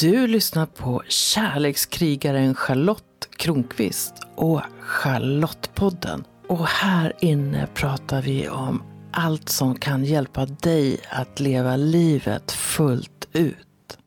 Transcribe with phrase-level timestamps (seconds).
[0.00, 6.24] Du lyssnar på kärlekskrigaren Charlotte Kronqvist och Charlottepodden.
[6.46, 8.82] Och här inne pratar vi om
[9.12, 13.98] allt som kan hjälpa dig att leva livet fullt ut.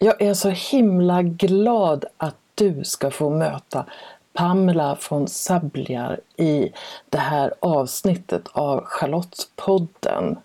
[0.00, 3.86] Jag är så himla glad att du ska få möta
[4.32, 6.72] Pamela von Sabliar i
[7.10, 10.36] det här avsnittet av Charlottepodden.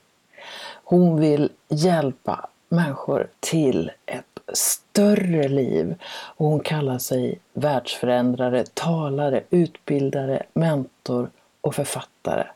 [0.84, 5.96] Hon vill hjälpa människor till ett större liv.
[6.12, 11.30] Och hon kallar sig världsförändrare, talare, utbildare, mentor
[11.62, 12.48] och författare.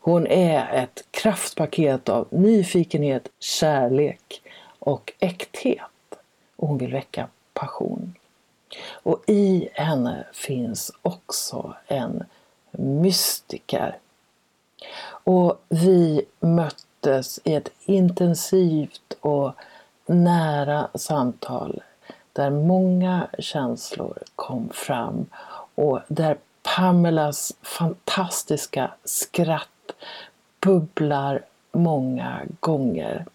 [0.00, 4.42] Hon är ett kraftpaket av nyfikenhet, kärlek
[4.78, 5.80] och äkthet.
[6.56, 8.14] Och hon vill väcka passion.
[8.90, 12.24] Och i henne finns också en
[12.70, 13.98] mystiker.
[15.08, 19.52] Och vi möttes i ett intensivt och
[20.06, 21.82] nära samtal
[22.32, 25.26] där många känslor kom fram
[25.74, 26.38] och där
[26.76, 29.68] Pamelas fantastiska skratt
[30.60, 33.26] bubblar många gånger.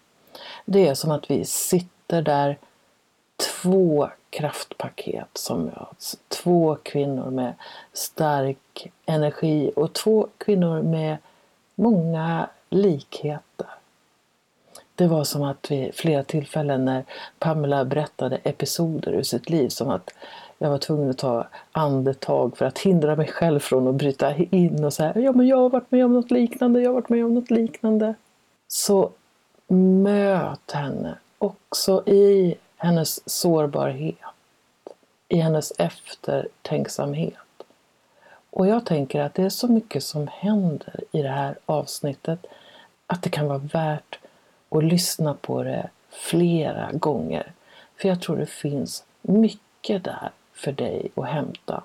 [0.66, 2.58] Det är som att vi sitter där,
[3.62, 6.18] två kraftpaket som möts.
[6.28, 7.54] Två kvinnor med
[7.94, 11.18] stark energi och två kvinnor med
[11.76, 13.68] många likheter.
[14.96, 17.04] Det var som att vid flera tillfällen när
[17.40, 20.14] Pamela berättade episoder ur sitt liv som att
[20.58, 24.84] jag var tvungen att ta andetag för att hindra mig själv från att bryta in
[24.84, 27.26] och säga ja men jag har varit med om något liknande, jag har varit med
[27.26, 28.16] om något liknande.
[28.68, 29.12] Så
[29.68, 34.16] möt henne också i hennes sårbarhet,
[35.28, 37.36] i hennes eftertänksamhet.
[38.50, 42.46] Och jag tänker att det är så mycket som händer i det här avsnittet
[43.08, 44.20] att det kan vara värt
[44.72, 47.52] och lyssna på det flera gånger.
[47.98, 51.84] För jag tror det finns mycket där för dig att hämta.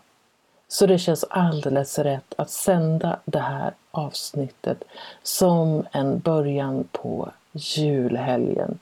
[0.69, 4.85] Så det känns alldeles rätt att sända det här avsnittet
[5.23, 8.79] som en början på julhelgen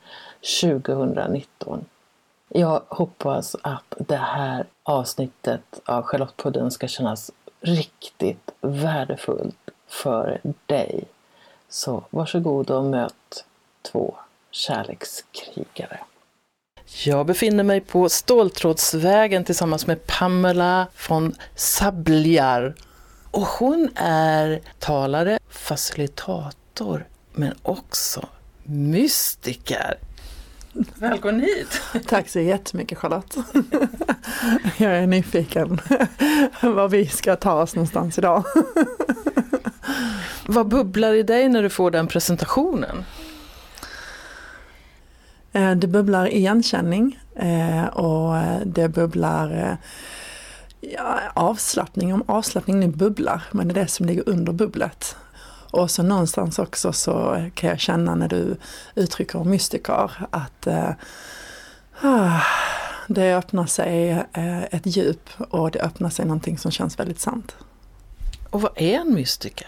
[0.62, 1.84] 2019.
[2.48, 7.30] Jag hoppas att det här avsnittet av Charlottepodden ska kännas
[7.60, 11.04] riktigt värdefullt för dig.
[11.68, 13.44] Så varsågod och möt
[13.92, 14.14] två
[14.50, 15.98] kärlekskrigare.
[17.04, 22.74] Jag befinner mig på Ståltrådsvägen tillsammans med Pamela von Sabliar.
[23.30, 28.28] Och hon är talare, facilitator, men också
[28.64, 29.98] mystiker.
[30.94, 31.82] Välkommen hit!
[32.06, 33.36] Tack så jättemycket Charlotte.
[34.76, 35.68] Jag är nyfiken
[36.62, 38.44] var vi ska ta oss någonstans idag.
[40.46, 43.04] Vad bubblar i dig när du får den presentationen?
[45.54, 48.34] Eh, det bubblar igenkänning eh, och
[48.66, 49.76] det bubblar eh,
[50.80, 55.16] ja, avslappning, om avslappning nu bubblar, men det är det som ligger under bubblet.
[55.70, 58.56] Och så någonstans också så kan jag känna när du
[58.94, 60.68] uttrycker om mystiker att
[62.02, 62.40] ah,
[63.08, 64.24] det öppnar sig
[64.70, 67.56] ett djup och det öppnar sig någonting som känns väldigt sant.
[68.50, 69.66] Och vad är en mystiker?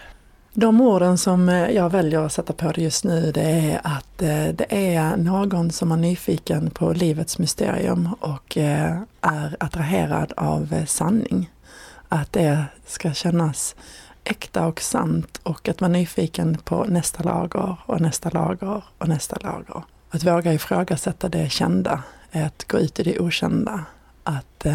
[0.59, 4.21] De orden som eh, jag väljer att sätta på det just nu det är att
[4.21, 10.85] eh, det är någon som är nyfiken på livets mysterium och eh, är attraherad av
[10.85, 11.51] sanning.
[12.09, 13.75] Att det ska kännas
[14.23, 19.37] äkta och sant och att vara nyfiken på nästa lager och nästa lager och nästa
[19.41, 19.83] lager.
[20.09, 23.85] Att våga ifrågasätta det kända, att gå ut i det okända,
[24.23, 24.65] att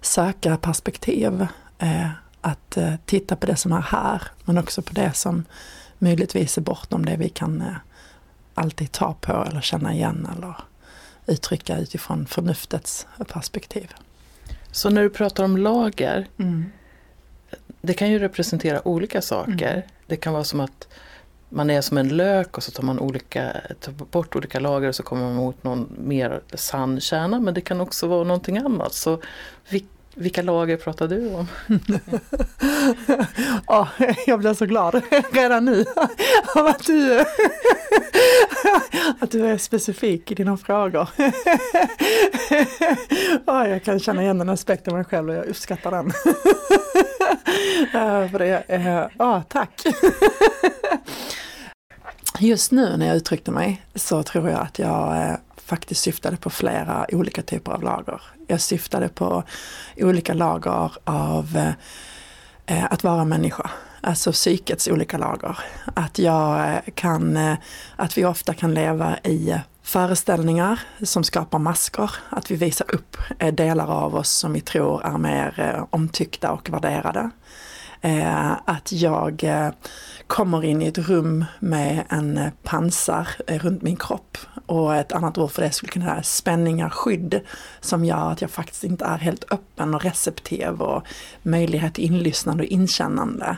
[0.00, 1.46] söka perspektiv,
[2.40, 5.44] att eh, titta på det som är här, men också på det som
[5.98, 7.76] möjligtvis är bortom det vi kan eh,
[8.54, 10.54] alltid ta på eller känna igen eller
[11.26, 13.94] uttrycka utifrån förnuftets perspektiv.
[14.72, 16.72] Så när du pratar om lager, mm.
[17.80, 19.72] det kan ju representera olika saker.
[19.72, 19.82] Mm.
[20.06, 20.88] Det kan vara som att
[21.48, 24.94] man är som en lök och så tar man olika, tar bort olika lager och
[24.94, 27.40] så kommer man mot någon mer sann kärna.
[27.40, 28.94] Men det kan också vara någonting annat.
[28.94, 29.20] Så
[30.20, 31.46] vilka lager pratar du om?
[33.66, 33.88] oh,
[34.26, 35.02] jag blir så glad
[35.32, 35.84] redan nu
[36.54, 37.20] av att du,
[39.20, 41.08] att du är specifik i dina frågor.
[43.46, 46.12] oh, jag kan känna igen den aspekten av mig själv och jag uppskattar den.
[47.94, 49.82] Eh, för det, oh, tack!
[52.38, 55.34] Just nu när jag uttryckte mig så tror jag att jag eh,
[55.70, 58.22] faktiskt syftade på flera olika typer av lager.
[58.46, 59.42] Jag syftade på
[59.96, 61.72] olika lager av
[62.66, 63.70] eh, att vara människa,
[64.00, 65.58] alltså psykets olika lager.
[65.94, 67.56] Att jag eh, kan, eh,
[67.96, 73.54] att vi ofta kan leva i föreställningar som skapar masker, att vi visar upp eh,
[73.54, 77.30] delar av oss som vi tror är mer eh, omtyckta och värderade.
[78.00, 79.70] Eh, att jag eh,
[80.26, 85.12] kommer in i ett rum med en eh, pansar eh, runt min kropp och ett
[85.12, 87.40] annat ord för det skulle kunna vara spänningar, skydd
[87.80, 91.06] som gör att jag faktiskt inte är helt öppen och receptiv och
[91.42, 93.56] möjlighet till inlyssnande och inkännande.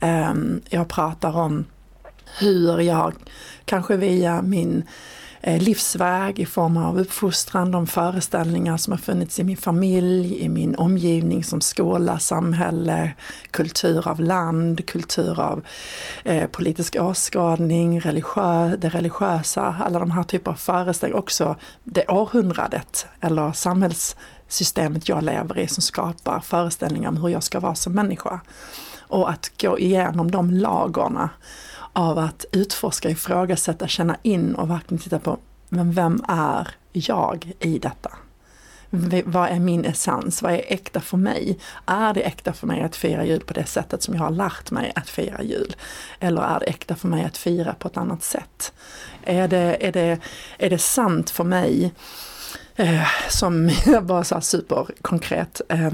[0.00, 1.64] Ehm, jag pratar om
[2.38, 3.14] hur jag,
[3.64, 4.84] kanske via min
[5.44, 10.48] Eh, livsväg i form av uppfostran, de föreställningar som har funnits i min familj, i
[10.48, 13.12] min omgivning som skola, samhälle,
[13.50, 15.62] kultur av land, kultur av
[16.24, 23.06] eh, politisk åskådning, religiö, det religiösa, alla de här typer av föreställningar, också det århundradet
[23.20, 28.40] eller samhällssystemet jag lever i som skapar föreställningar om hur jag ska vara som människa.
[29.00, 31.30] Och att gå igenom de lagorna
[31.92, 35.38] av att utforska, ifrågasätta, känna in och verkligen titta på
[35.74, 38.10] men vem är jag i detta?
[39.24, 40.42] Vad är min essens?
[40.42, 41.58] Vad är äkta för mig?
[41.86, 44.70] Är det äkta för mig att fira jul på det sättet som jag har lärt
[44.70, 45.76] mig att fira jul?
[46.20, 48.72] Eller är det äkta för mig att fira på ett annat sätt?
[49.24, 50.18] Är det, är det,
[50.58, 51.94] är det sant för mig,
[52.76, 55.92] eh, som jag bara sa superkonkret, eh,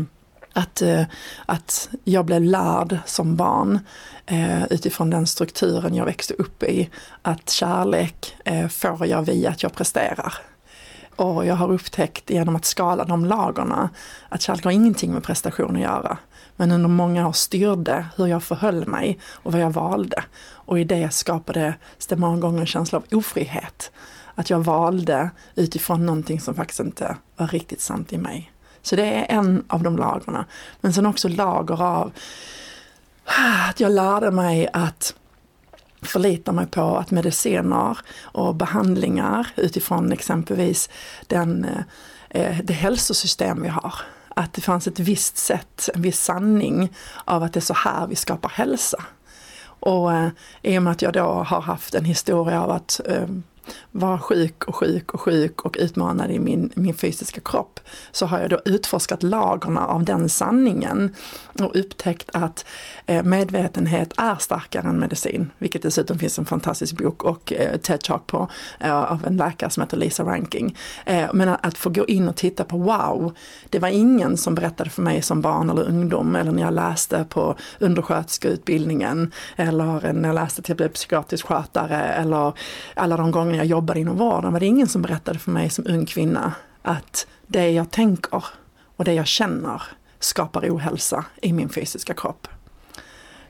[0.58, 1.02] att, eh,
[1.46, 3.78] att jag blev lärd som barn
[4.26, 6.90] eh, utifrån den strukturen jag växte upp i.
[7.22, 10.34] Att kärlek eh, får jag via att jag presterar.
[11.16, 13.90] Och jag har upptäckt genom att skala de lagorna
[14.28, 16.18] att kärlek har ingenting med prestation att göra.
[16.56, 20.24] Men under många år styrde hur jag förhöll mig och vad jag valde.
[20.50, 21.74] Och i det skapade
[22.08, 23.90] det många gånger en känsla av ofrihet.
[24.34, 28.52] Att jag valde utifrån någonting som faktiskt inte var riktigt sant i mig.
[28.88, 30.44] Så det är en av de lagren.
[30.80, 32.12] Men sen också lager av
[33.68, 35.14] att jag lärde mig att
[36.02, 40.90] förlita mig på att mediciner och behandlingar utifrån exempelvis
[41.26, 43.94] den, eh, eh, det hälsosystem vi har.
[44.28, 46.92] Att det fanns ett visst sätt, en viss sanning
[47.24, 49.04] av att det är så här vi skapar hälsa.
[49.64, 50.28] Och eh,
[50.62, 53.26] i och med att jag då har haft en historia av att eh,
[53.90, 57.80] var sjuk och sjuk och sjuk och utmanad i min, min fysiska kropp,
[58.12, 61.14] så har jag då utforskat lagorna av den sanningen
[61.58, 62.66] och upptäckt att
[63.06, 68.26] eh, medvetenhet är starkare än medicin, vilket dessutom finns en fantastisk bok och eh, TED-talk
[68.26, 68.48] på
[68.80, 70.76] eh, av en läkare som heter Lisa Ranking.
[71.32, 73.34] Men att få gå in och titta på wow,
[73.70, 77.26] det var ingen som berättade för mig som barn eller ungdom eller när jag läste
[77.28, 82.52] på undersköterskeutbildningen eller när jag läste till att bli psykiatrisk skötare eller
[82.94, 85.86] alla de gånger jag jobbade inom vården var det ingen som berättade för mig som
[85.86, 86.52] ung kvinna
[86.82, 88.44] att det jag tänker
[88.96, 89.82] och det jag känner
[90.18, 92.48] skapar ohälsa i min fysiska kropp.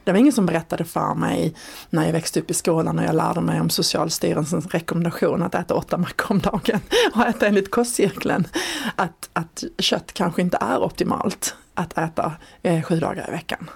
[0.05, 1.55] Det var ingen som berättade för mig
[1.91, 5.75] när jag växte upp i skolan och jag lärde mig om Socialstyrelsens rekommendation att äta
[5.75, 6.81] åtta mackor om dagen
[7.15, 8.47] och äta enligt kostcirkeln.
[8.97, 12.33] Att, att kött kanske inte är optimalt att äta
[12.63, 13.71] eh, sju dagar i veckan.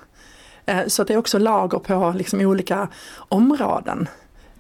[0.67, 4.09] Eh, så det är också lager på liksom olika områden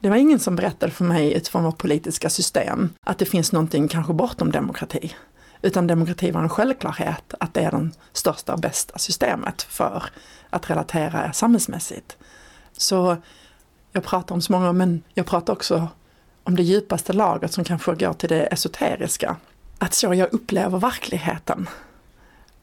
[0.02, 3.88] det var ingen som berättade för mig utifrån vårt politiska system att det finns någonting
[3.88, 5.14] kanske bortom demokrati.
[5.62, 10.04] Utan demokrati var en självklarhet att det är det största och bästa systemet för
[10.50, 12.16] att relatera samhällsmässigt.
[12.76, 13.16] Så
[13.92, 15.88] jag pratar om så många, men jag pratar också
[16.44, 19.36] om det djupaste lagret som kanske går till det esoteriska.
[19.78, 21.68] Att så jag upplever verkligheten.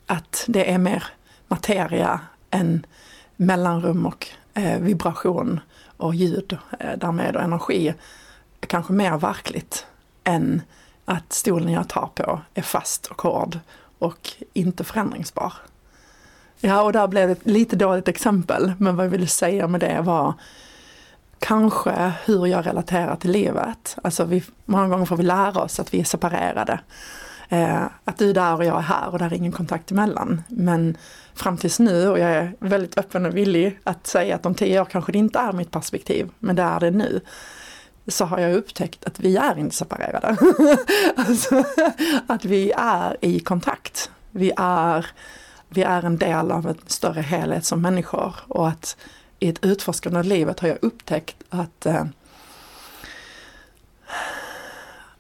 [0.06, 1.04] Att det är mer
[1.48, 2.86] materia än
[3.36, 4.28] mellanrum och
[4.60, 5.60] Eh, vibration
[5.98, 7.94] och ljud eh, därmed och energi
[8.68, 9.86] kanske mer verkligt
[10.24, 10.62] än
[11.06, 13.60] att stolen jag tar på är fast och hård
[14.00, 15.54] och inte förändringsbar.
[16.60, 19.80] Ja, och där blev det ett lite dåligt exempel, men vad jag ville säga med
[19.80, 20.34] det var
[21.40, 23.98] kanske hur jag relaterar till livet.
[24.04, 26.80] Alltså vi, många gånger får vi lära oss att vi är separerade.
[27.50, 30.44] Eh, att du är där och jag är här och där är ingen kontakt emellan.
[30.48, 30.98] Men
[31.34, 34.82] fram tills nu, och jag är väldigt öppen och villig att säga att om tio
[34.82, 37.22] år kanske det inte är mitt perspektiv, men det är det nu
[38.08, 40.38] så har jag upptäckt att vi är inte separerade.
[41.16, 41.64] alltså,
[42.28, 44.12] att vi är i kontakt.
[44.32, 45.06] Vi är,
[45.70, 48.98] vi är en del av en större helhet som människor och att
[49.40, 52.04] i ett utforskande av livet har jag upptäckt att eh,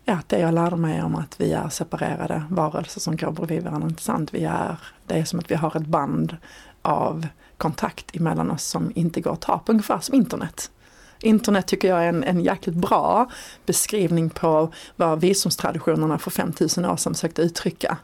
[0.09, 3.87] ja, det jag lärde mig om att vi är separerade varelser som går bredvid varandra
[3.87, 4.33] inte sant.
[4.33, 6.37] Vi är, det är som att vi har ett band
[6.81, 10.71] av kontakt emellan oss som inte går att ta på, ungefär som internet.
[11.19, 13.29] Internet tycker jag är en, en jäkligt bra
[13.65, 17.97] beskrivning på vad visdomstraditionerna för 5000 år sedan försökte uttrycka.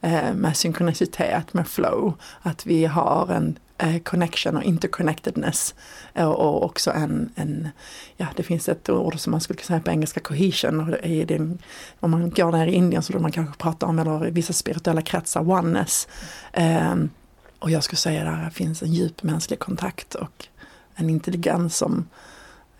[0.00, 2.14] Eh, med synkronicitet, med flow.
[2.42, 5.74] Att vi har en Eh, connection och interconnectedness.
[6.14, 7.68] Eh, och också en, en,
[8.16, 10.80] ja det finns ett ord som man skulle kunna säga på engelska, cohesion.
[10.80, 11.56] Och det det,
[12.00, 14.52] om man går ner i Indien så då man kanske prata om, eller i vissa
[14.52, 16.08] spirituella kretsar, oneness.
[16.52, 17.10] Ehm,
[17.58, 20.46] och jag skulle säga att där finns en djup mänsklig kontakt och
[20.94, 22.08] en intelligens som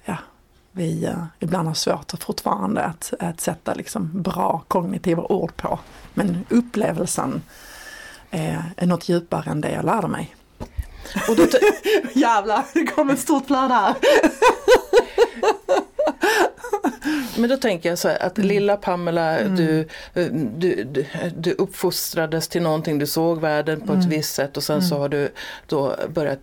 [0.04, 0.16] ja,
[0.72, 5.78] vi uh, ibland har svårt att fortfarande att, att sätta liksom bra kognitiva ord på.
[6.14, 7.42] Men upplevelsen
[8.30, 10.36] är, är något djupare än det jag lärde mig.
[11.28, 11.46] Och då
[12.12, 13.94] Jävlar, det kom ett stort flöde här.
[17.36, 18.48] Men då tänker jag så här att mm.
[18.48, 19.56] lilla Pamela, mm.
[19.56, 19.88] du,
[20.58, 21.06] du, du,
[21.36, 24.00] du uppfostrades till någonting, du såg världen på mm.
[24.00, 25.00] ett visst sätt och sen så mm.
[25.00, 25.28] har du
[25.66, 26.40] då börjat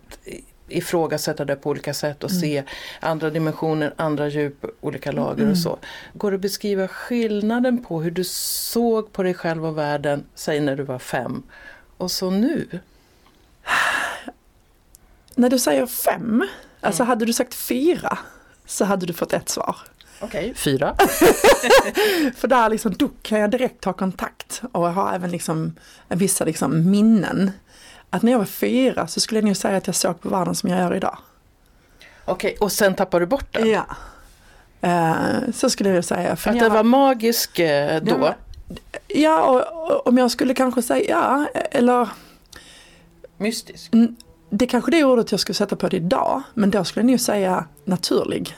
[0.68, 2.40] ifrågasätta det på olika sätt och mm.
[2.40, 2.62] se
[3.00, 5.78] andra dimensioner, andra djup, olika lager och så.
[6.12, 10.60] Går det att beskriva skillnaden på hur du såg på dig själv och världen, säg
[10.60, 11.42] när du var fem,
[11.96, 12.66] och så nu?
[15.34, 16.48] När du säger fem,
[16.80, 18.18] alltså hade du sagt fyra
[18.66, 19.76] så hade du fått ett svar.
[20.20, 20.94] Okej, okay, fyra.
[22.36, 25.74] För där liksom, då kan jag direkt ta kontakt och jag har även liksom
[26.08, 27.50] vissa liksom minnen.
[28.10, 30.54] Att när jag var fyra så skulle jag nog säga att jag såg på världen
[30.54, 31.18] som jag gör idag.
[32.24, 33.70] Okej, okay, och sen tappar du bort den?
[33.70, 33.84] Ja.
[34.84, 36.36] Uh, så skulle jag säga.
[36.36, 37.66] För att det var magisk uh,
[38.02, 38.18] då?
[38.20, 38.34] Ja,
[39.08, 42.08] ja och, och, om jag skulle kanske säga, ja, eller...
[43.36, 43.92] Mystisk?
[44.54, 47.10] Det är kanske det ordet jag skulle sätta på det idag, men då skulle jag
[47.10, 48.56] nog säga naturlig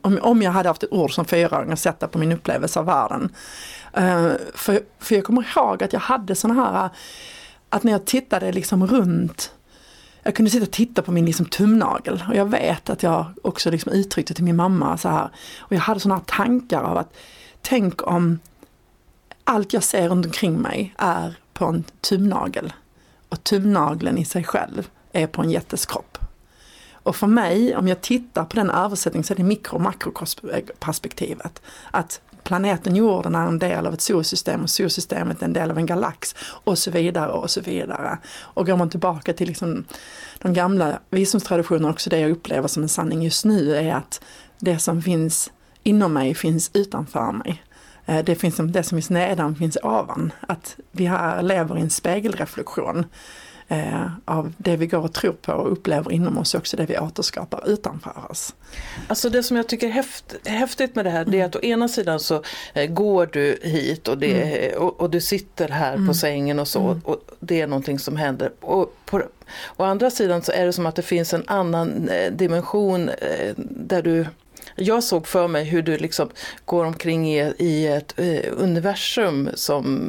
[0.00, 2.86] om, om jag hade haft ett ord som fyraåring och sätta på min upplevelse av
[2.86, 3.22] världen.
[3.98, 6.88] Uh, för, för jag kommer ihåg att jag hade sådana här,
[7.68, 9.52] att när jag tittade liksom runt
[10.22, 13.70] jag kunde sitta och titta på min liksom tumnagel och jag vet att jag också
[13.70, 15.28] liksom uttryckte till min mamma så här.
[15.58, 17.16] Och jag hade sådana här tankar av att
[17.62, 18.38] tänk om
[19.44, 22.72] allt jag ser runt omkring mig är på en tumnagel.
[23.28, 26.18] Och tumnageln i sig själv är på en jättes kropp.
[26.92, 31.62] Och för mig, om jag tittar på den översättningen, så är det mikro och makroperspektivet.
[31.90, 35.78] Att planeten jorden är en del av ett solsystem och solsystemet är en del av
[35.78, 38.18] en galax och så vidare och så vidare.
[38.40, 39.84] Och går man tillbaka till liksom
[40.38, 44.20] de gamla visdomstraditionerna, också det jag upplever som en sanning just nu är att
[44.58, 45.50] det som finns
[45.82, 47.62] inom mig finns utanför mig.
[48.06, 50.32] Eh, det, finns, det som finns nedan finns ovan.
[50.40, 53.06] Att vi här lever i en spegelreflektion
[53.68, 56.98] eh, av det vi går och tror på och upplever inom oss också det vi
[56.98, 58.54] återskapar utanför oss.
[59.08, 61.32] Alltså det som jag tycker är häft, häftigt med det här mm.
[61.32, 62.42] det är att å ena sidan så
[62.74, 64.82] eh, går du hit och, det, mm.
[64.82, 66.08] och, och, du sitter här mm.
[66.08, 67.00] på sängen och så mm.
[67.04, 68.52] och det är någonting som händer.
[68.60, 69.22] Och på,
[69.76, 73.54] å andra sidan så är det som att det finns en annan eh, dimension eh,
[73.56, 74.26] där du
[74.76, 76.28] jag såg för mig hur du liksom
[76.64, 80.00] går omkring i, i ett eh, universum som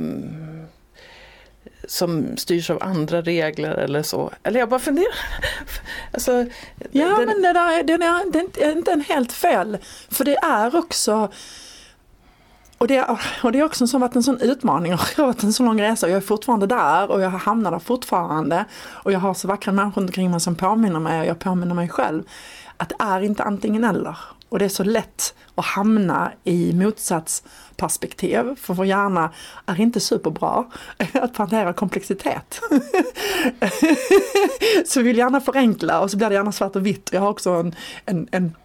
[1.88, 4.32] som styrs av andra regler eller så.
[4.44, 5.15] Eller jag bara funderar.
[6.12, 6.46] alltså,
[6.92, 9.77] ja den, men det där är, den är, den är inte en helt fel.
[10.10, 11.32] För det är också
[12.77, 13.06] och det,
[13.44, 15.63] och det är också som varit en sån utmaning och jag har varit en så
[15.63, 18.65] lång resa och jag är fortfarande där och jag hamnar där fortfarande.
[18.86, 21.89] Och jag har så vackra människor omkring mig som påminner mig och jag påminner mig
[21.89, 22.24] själv.
[22.77, 24.18] Att det är inte antingen eller.
[24.50, 26.74] Och det är så lätt att hamna i
[27.77, 29.32] perspektiv, för vår hjärna
[29.65, 30.65] är inte superbra
[31.13, 32.62] att hantera komplexitet.
[34.86, 37.10] så vi vill gärna förenkla och så blir det gärna svart och vitt.
[37.13, 38.55] Jag har också en, en, en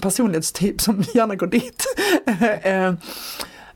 [0.00, 1.84] personlighetstyp som gärna går dit.
[2.62, 2.94] Eh,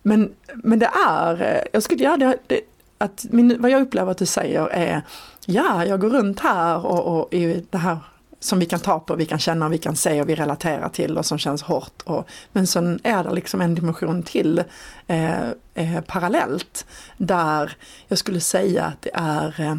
[0.03, 2.61] men, men det är, eh, jag skulle, ja, det, det,
[2.99, 5.03] att min, vad jag upplever att du säger är,
[5.47, 7.99] ja, jag går runt här och, och i det här
[8.41, 11.19] som vi kan ta på, vi kan känna, vi kan se och vi relaterar till
[11.19, 12.03] och som känns hårt.
[12.05, 14.63] Och, men sen är det liksom en dimension till
[15.07, 17.77] eh, eh, parallellt där
[18.09, 19.77] jag skulle säga att det är, eh,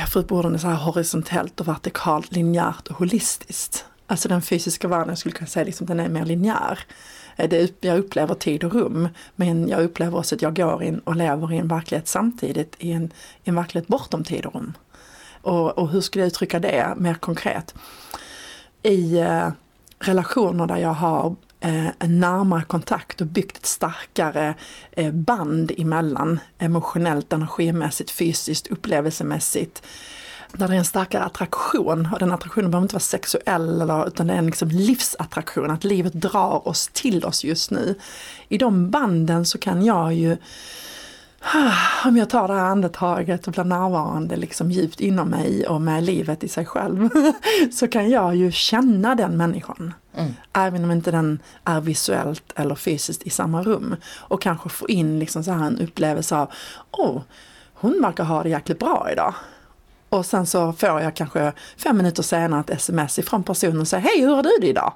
[0.00, 3.84] jag får upp orden så här horisontellt och vertikalt, linjärt och holistiskt.
[4.06, 6.78] Alltså den fysiska världen, jag skulle kunna säga liksom, den är mer linjär.
[7.36, 10.98] Eh, det, jag upplever tid och rum, men jag upplever också att jag går in
[10.98, 13.04] och lever i en verklighet samtidigt, i en,
[13.44, 14.74] i en verklighet bortom tid och rum.
[15.42, 17.74] Och, och hur skulle jag uttrycka det mer konkret?
[18.82, 19.48] I eh,
[19.98, 24.54] relationer där jag har eh, en närmare kontakt och byggt ett starkare
[24.92, 29.82] eh, band emellan emotionellt, energimässigt, fysiskt, upplevelsemässigt.
[30.52, 34.26] Där det är en starkare attraktion och den attraktionen behöver inte vara sexuell eller, utan
[34.26, 37.94] det är en liksom livsattraktion, att livet drar oss till oss just nu.
[38.48, 40.36] I de banden så kan jag ju
[42.04, 46.04] om jag tar det här andetaget och blir närvarande liksom djupt inom mig och med
[46.04, 47.08] livet i sig själv
[47.72, 49.94] så kan jag ju känna den människan.
[50.14, 50.32] Mm.
[50.52, 53.96] Även om inte den är visuellt eller fysiskt i samma rum.
[54.18, 56.50] Och kanske få in liksom så här en upplevelse av,
[56.90, 57.20] oh,
[57.74, 59.34] hon verkar ha det jäkligt bra idag.
[60.08, 64.04] Och sen så får jag kanske fem minuter senare ett sms ifrån personen och säger
[64.04, 64.92] hej hur har du det idag?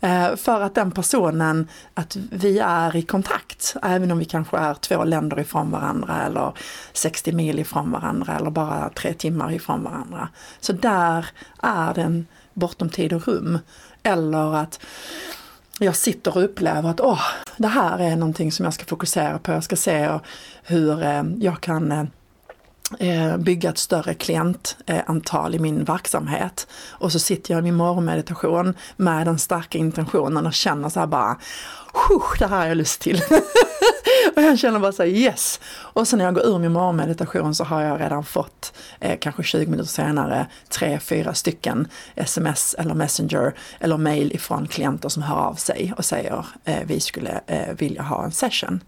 [0.00, 4.74] Eh, för att den personen, att vi är i kontakt, även om vi kanske är
[4.74, 6.52] två länder ifrån varandra eller
[6.92, 10.28] 60 mil ifrån varandra eller bara tre timmar ifrån varandra.
[10.60, 11.26] Så där
[11.62, 13.58] är den bortom tid och rum.
[14.02, 14.80] Eller att
[15.78, 17.22] jag sitter och upplever att åh,
[17.56, 19.52] det här är någonting som jag ska fokusera på.
[19.52, 20.18] Jag ska se
[20.62, 22.04] hur eh, jag kan eh,
[22.98, 26.66] Eh, bygga ett större klientantal i min verksamhet.
[26.90, 31.06] Och så sitter jag i min morgonmeditation med den starka intentionen och känner så här
[31.06, 31.36] bara,
[32.38, 33.22] det här har jag lust till.
[34.36, 35.60] och jag känner bara så här, yes!
[35.66, 39.42] Och sen när jag går ur min morgonmeditation så har jag redan fått, eh, kanske
[39.42, 45.36] 20 minuter senare, tre, fyra stycken sms eller messenger eller mail ifrån klienter som hör
[45.36, 48.80] av sig och säger, eh, vi skulle eh, vilja ha en session.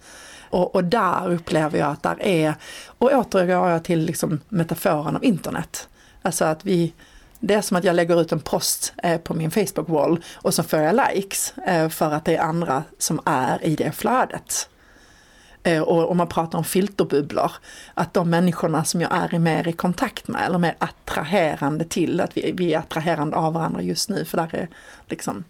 [0.51, 2.55] Och, och där upplever jag att där är,
[2.87, 5.89] och återgår jag till liksom metaforen av internet.
[6.23, 6.93] Alltså att vi,
[7.41, 10.63] det är som att jag lägger ut en post eh, på min Facebook-wall och så
[10.63, 14.69] får jag likes eh, för att det är andra som är i det flödet.
[15.63, 17.53] Eh, och om man pratar om filterbubblor,
[17.95, 22.37] att de människorna som jag är mer i kontakt med eller mer attraherande till, att
[22.37, 24.69] vi, vi är attraherande av varandra just nu för där är
[25.07, 25.45] liksom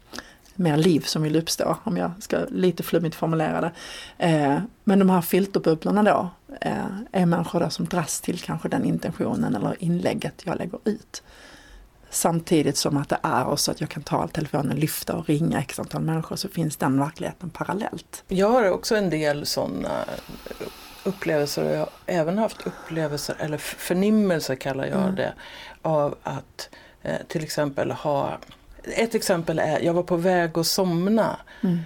[0.58, 3.72] mer liv som vill uppstå, om jag ska lite flummigt formulera det.
[4.18, 8.84] Eh, men de här filterbubblorna då eh, är människor då som dras till kanske den
[8.84, 11.22] intentionen eller inlägget jag lägger ut.
[12.10, 15.78] Samtidigt som att det är så att jag kan ta telefonen, lyfta och ringa x
[15.78, 18.24] antal människor så finns den verkligheten parallellt.
[18.28, 20.04] Jag har också en del sådana
[21.04, 25.14] upplevelser och jag har även haft upplevelser, eller förnimmelser kallar jag mm.
[25.14, 25.32] det,
[25.82, 26.70] av att
[27.02, 28.38] eh, till exempel ha
[28.84, 31.36] ett exempel är, jag var på väg att somna.
[31.62, 31.78] Mm.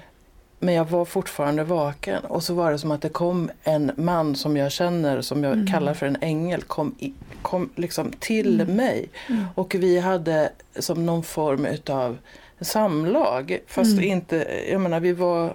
[0.59, 4.37] Men jag var fortfarande vaken och så var det som att det kom en man
[4.37, 5.67] som jag känner, som jag mm.
[5.67, 8.77] kallar för en ängel, kom, i, kom liksom till mm.
[8.77, 9.09] mig.
[9.29, 9.45] Mm.
[9.55, 12.19] Och vi hade som någon form utav
[12.61, 13.59] samlag.
[13.67, 14.05] Fast mm.
[14.05, 15.55] inte, jag menar vi var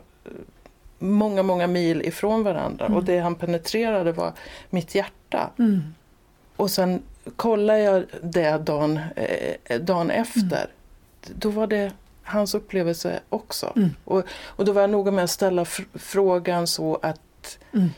[0.99, 3.05] många, många mil ifrån varandra och mm.
[3.05, 4.33] det han penetrerade var
[4.69, 5.49] mitt hjärta.
[6.55, 7.01] Och sen
[7.35, 10.67] kollade jag det dagen, eh, dagen efter
[11.35, 11.91] då var det
[12.23, 13.73] hans upplevelse också.
[13.75, 13.89] Mm.
[14.03, 17.89] Och, och då var jag noga med att ställa frågan så att mm.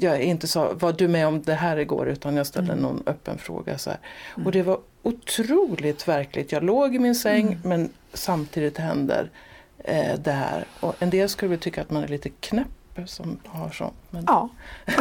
[0.00, 2.08] jag inte sa, var du med om det här igår?
[2.08, 2.82] Utan jag ställde mm.
[2.82, 3.78] någon öppen fråga.
[3.78, 4.46] Så mm.
[4.46, 6.52] Och det var otroligt verkligt.
[6.52, 7.58] Jag låg i min säng mm.
[7.62, 9.30] men samtidigt händer
[9.78, 10.64] eh, det här.
[10.80, 12.68] Och en del skulle väl tycka att man är lite knäpp
[13.06, 13.94] som har sånt.
[14.10, 14.24] Men...
[14.26, 14.48] Ja.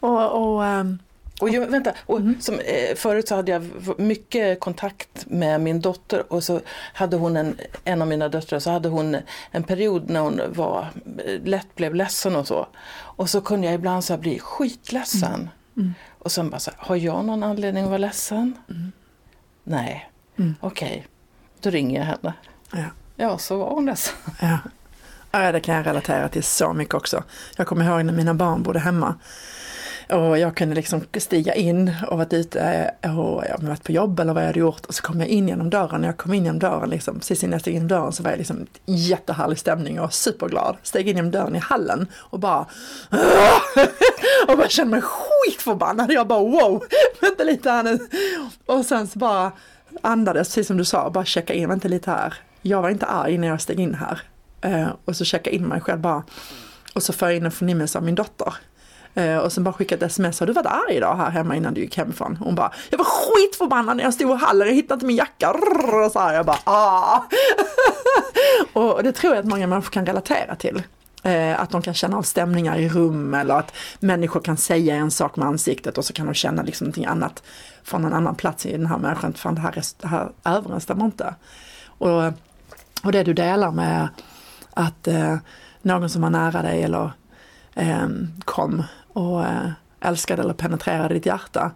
[0.00, 0.98] och, och um
[1.40, 2.40] och jag, vänta, och mm.
[2.40, 6.60] som, eh, förut så hade jag mycket kontakt med min dotter och så
[6.92, 9.16] hade hon en, en av mina döttrar, så hade hon
[9.50, 10.88] en period när hon var,
[11.26, 12.66] eh, lätt blev ledsen och så.
[12.94, 15.34] Och så kunde jag ibland så bli skitledsen.
[15.34, 15.48] Mm.
[15.76, 15.94] Mm.
[16.18, 18.58] Och sen bara så här, har jag någon anledning att vara ledsen?
[18.70, 18.92] Mm.
[19.64, 20.54] Nej, mm.
[20.60, 21.02] okej, okay.
[21.60, 22.34] då ringer jag henne.
[22.72, 22.84] Ja.
[23.16, 24.14] ja, så var hon ledsen.
[24.40, 24.58] Ja.
[25.32, 27.24] ja, det kan jag relatera till så mycket också.
[27.56, 29.14] Jag kommer ihåg när mina barn bodde hemma
[30.12, 34.32] och jag kunde liksom stiga in och varit ute och jag varit på jobb eller
[34.32, 36.00] vad jag hade gjort och så kom jag in genom dörren.
[36.00, 38.22] När jag kom in genom dörren, liksom, precis innan jag steg in genom dörren så
[38.22, 40.76] var jag liksom jättehärlig stämning och superglad.
[40.82, 42.60] Steg in genom dörren i hallen och bara
[44.48, 46.12] och bara kände mig skitförbannad.
[46.12, 46.84] Jag bara wow,
[47.20, 47.98] vänta lite här nu.
[48.66, 49.52] Och sen så bara
[50.00, 52.34] andades, precis som du sa, bara checka in, vänta lite här.
[52.62, 54.22] Jag var inte arg när jag steg in här.
[54.60, 56.22] Eh, och så checka in mig själv bara.
[56.94, 58.54] Och så får jag in en förnimmelse av min dotter.
[59.14, 61.74] Eh, och sen bara skickade ett sms, har du varit arg idag här hemma innan
[61.74, 62.36] du gick hemifrån?
[62.36, 65.50] Hon bara, jag var skitförbannad när jag stod i hallen, jag hittade inte min jacka.
[65.50, 67.20] Och så här, jag bara, ah.
[68.72, 70.82] och det tror jag att många människor kan relatera till.
[71.22, 75.10] Eh, att de kan känna av stämningar i rum eller att människor kan säga en
[75.10, 77.42] sak med ansiktet och så kan de känna liksom någonting annat
[77.82, 79.32] från en annan plats i den här människan.
[79.32, 81.34] Fan det här, det här överensstämmer inte.
[81.86, 82.32] Och,
[83.02, 84.08] och det du delar med
[84.74, 85.36] att eh,
[85.82, 87.12] någon som var nära dig eller
[87.74, 88.08] eh,
[88.44, 91.70] kom och älskad älskade eller penetrerade ditt hjärta.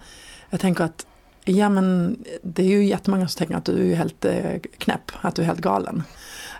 [0.51, 1.07] Jag tänker att
[1.45, 5.35] ja men det är ju jättemånga som tänker att du är helt eh, knäpp, att
[5.35, 6.03] du är helt galen.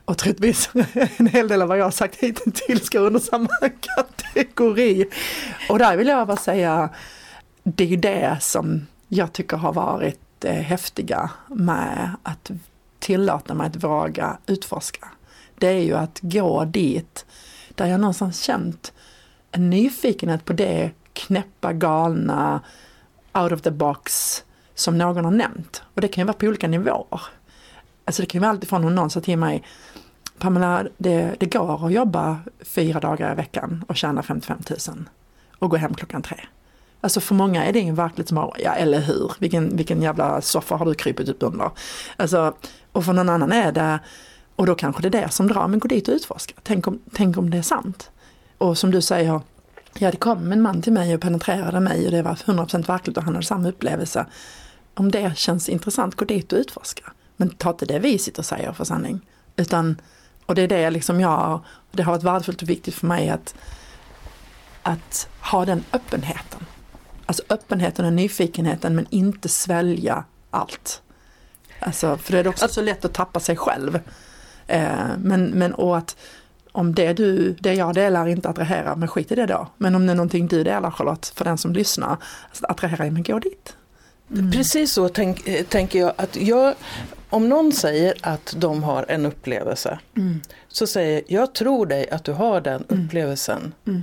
[0.05, 0.71] Och troligtvis
[1.17, 3.49] en hel del av vad jag har sagt hittills går under samma
[3.81, 5.11] kategori.
[5.69, 6.89] Och där vill jag bara säga,
[7.63, 12.51] det är ju det som jag tycker har varit eh, häftiga med att
[12.99, 15.09] tillåta mig att våga utforska.
[15.59, 17.27] Det är ju att gå dit
[17.75, 18.93] där jag någonstans känt
[19.57, 22.61] en nyfikenhet på det knäppa, galna,
[23.33, 24.43] out of the box
[24.75, 25.83] som någon har nämnt.
[25.95, 27.21] Och det kan ju vara på olika nivåer.
[28.05, 29.63] Alltså det kan ju vara alltifrån om någon sa till mig
[30.39, 35.09] Pamela, det, det går att jobba fyra dagar i veckan och tjäna 55 000
[35.59, 36.37] och gå hem klockan tre.
[37.01, 40.41] Alltså för många är det en verklighet som har, ja eller hur, vilken, vilken jävla
[40.41, 41.71] soffa har du krypit upp under?
[42.17, 42.55] Alltså,
[42.93, 43.99] och för någon annan är det,
[44.57, 46.55] och då kanske det är det som drar, men gå dit och utforska.
[46.63, 48.11] Tänk om, tänk om det är sant.
[48.59, 49.41] Och som du säger,
[49.99, 53.17] ja det kom en man till mig och penetrerade mig och det var 100% verkligt
[53.17, 54.27] och han hade samma upplevelse.
[54.95, 57.13] Om det känns intressant, gå dit och utforska.
[57.37, 59.21] Men ta inte det vi sitter och säger för sanning.
[59.57, 60.01] Utan,
[60.47, 61.61] och det är det liksom jag,
[61.93, 63.55] det har varit värdefullt och viktigt för mig att,
[64.83, 66.67] att ha den öppenheten.
[67.27, 71.03] Alltså öppenheten och nyfikenheten men inte svälja allt.
[71.81, 74.01] Alltså, för det är också så lätt att tappa sig själv.
[74.67, 76.17] Eh, men, men och att
[76.77, 79.69] om det, du, det jag delar inte attraherar, men skit i det då.
[79.77, 82.17] Men om det är någonting du delar Charlotte, för den som lyssnar,
[82.49, 83.77] alltså attraherar, men gå dit.
[84.33, 84.53] Mm.
[84.53, 86.75] Precis så tänk, eh, tänker jag att jag,
[87.31, 90.41] om någon säger att de har en upplevelse, mm.
[90.69, 93.05] så säger jag tror dig att du har den mm.
[93.05, 93.75] upplevelsen.
[93.87, 94.03] Mm.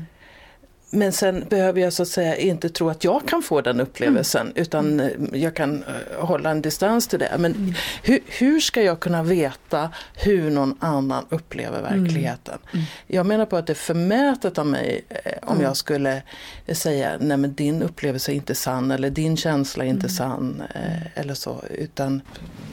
[0.94, 4.42] Men sen behöver jag så att säga inte tro att jag kan få den upplevelsen
[4.42, 4.54] mm.
[4.56, 5.34] utan mm.
[5.34, 7.32] Eh, jag kan uh, hålla en distans till det.
[7.38, 7.74] Men mm.
[8.04, 12.04] hur, hur, ska jag kunna veta hur någon annan upplever mm.
[12.04, 12.58] verkligheten?
[12.74, 12.86] Mm.
[13.08, 16.22] Jag menar på att det är förmätet av mig eh, om jag skulle
[16.68, 21.20] säga nej men din upplevelse är inte sann eller din känsla är inte sann eh,
[21.22, 22.22] eller så utan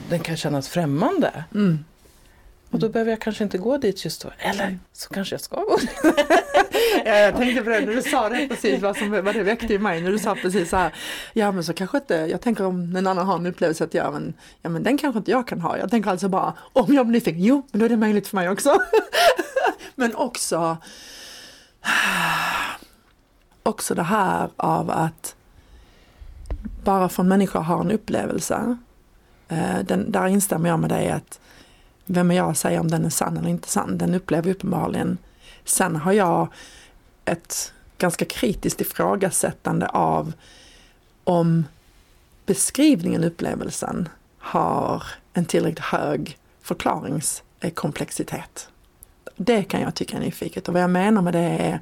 [0.09, 1.43] den kan kännas främmande.
[2.71, 4.31] Och då behöver jag kanske inte gå dit just då.
[4.39, 5.89] Eller så kanske jag ska gå dit.
[7.05, 9.73] ja, jag tänkte på det när du sa det precis, vad, som, vad det väckte
[9.73, 10.01] i mig.
[10.01, 10.95] När du sa precis så här,
[11.33, 14.11] ja men så kanske inte, jag tänker om en annan har en upplevelse att ja
[14.11, 15.77] men, ja men den kanske inte jag kan ha.
[15.77, 18.35] Jag tänker alltså bara, om jag blir nyfiken, jo men då är det möjligt för
[18.35, 18.77] mig också.
[19.95, 20.77] men också,
[23.63, 25.35] också det här av att
[26.83, 28.77] bara för en människa har en upplevelse,
[29.49, 31.39] eh, den, där instämmer jag med dig att
[32.05, 33.97] vem är jag att säga om den är sann eller inte sann?
[33.97, 35.17] Den upplever jag uppenbarligen.
[35.65, 36.47] Sen har jag
[37.25, 40.33] ett ganska kritiskt ifrågasättande av
[41.23, 41.65] om
[42.45, 48.69] beskrivningen, upplevelsen, har en tillräckligt hög förklaringskomplexitet.
[49.35, 51.79] Det kan jag tycka är nyfiket och vad jag menar med det är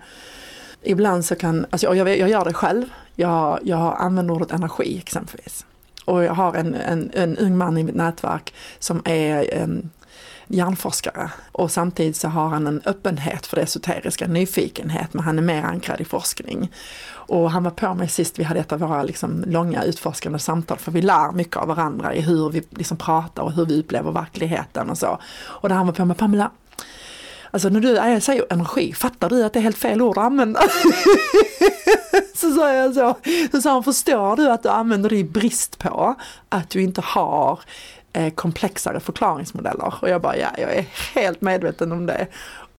[0.81, 5.65] Ibland så kan, alltså jag, jag gör det själv, jag, jag använder ordet energi exempelvis.
[6.05, 9.89] Och jag har en, en, en ung man i mitt nätverk som är um,
[10.49, 15.43] hjärnforskare och samtidigt så har han en öppenhet för det esoteriska, nyfikenhet, men han är
[15.43, 16.71] mer ankrad i forskning.
[17.11, 20.77] Och han var på mig sist vi hade ett av våra liksom långa utforskande samtal,
[20.77, 24.11] för vi lär mycket av varandra i hur vi liksom pratar och hur vi upplever
[24.11, 25.19] verkligheten och så.
[25.39, 26.51] Och där han var på mig, Pamela,
[27.51, 30.59] Alltså när du säger energi, fattar du att det är helt fel ord att använda?
[32.35, 33.15] så sa jag så.
[33.51, 36.15] Så sa han, förstår du att du använder det i brist på
[36.49, 37.59] att du inte har
[38.13, 39.93] Eh, komplexare förklaringsmodeller.
[40.01, 42.27] Och jag bara, ja, jag är helt medveten om det.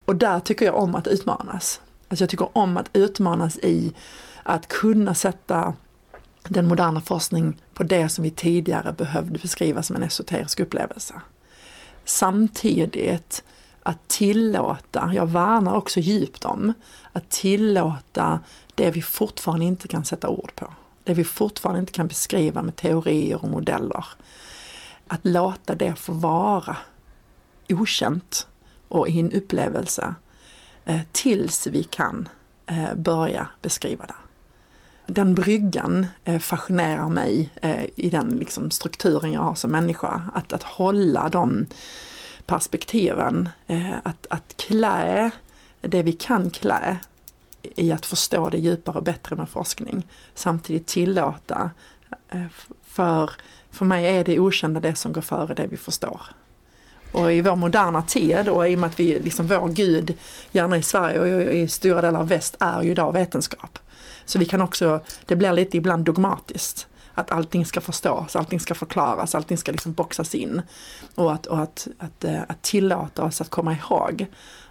[0.05, 1.81] Och där tycker jag om att utmanas.
[2.09, 3.93] Alltså jag tycker om att utmanas i
[4.43, 5.73] att kunna sätta
[6.47, 11.13] den moderna forskning på det som vi tidigare behövde beskriva som en esoterisk upplevelse.
[12.05, 13.43] Samtidigt
[13.83, 16.73] att tillåta, jag värnar också djupt om,
[17.13, 18.39] att tillåta
[18.75, 20.73] det vi fortfarande inte kan sätta ord på.
[21.03, 24.05] Det vi fortfarande inte kan beskriva med teorier och modeller
[25.09, 26.77] att låta det få vara
[27.69, 28.47] okänt
[28.87, 30.15] och i en upplevelse
[30.85, 32.29] eh, tills vi kan
[32.65, 34.15] eh, börja beskriva det.
[35.13, 37.49] Den bryggan eh, fascinerar mig
[37.95, 40.21] i den liksom, strukturen jag har som människa.
[40.33, 41.65] Att, att hålla de
[42.45, 43.49] perspektiven,
[44.03, 45.31] att, att klä
[45.81, 46.97] det vi kan klä
[47.61, 50.07] i att förstå det djupare och bättre med forskning.
[50.35, 51.71] Samtidigt tillåta
[52.83, 53.31] för
[53.71, 56.21] för mig är det okända det som går före det vi förstår.
[57.11, 60.17] Och i vår moderna tid och i och med att vi, liksom vår gud,
[60.51, 63.79] gärna i Sverige och i stora delar av väst, är ju idag vetenskap.
[64.25, 66.87] Så vi kan också, det blir lite ibland dogmatiskt.
[67.13, 70.61] Att allting ska förstås, allting ska förklaras, allting ska liksom boxas in.
[71.15, 74.25] Och att, och att, att, eh, att, tillåta oss att komma ihåg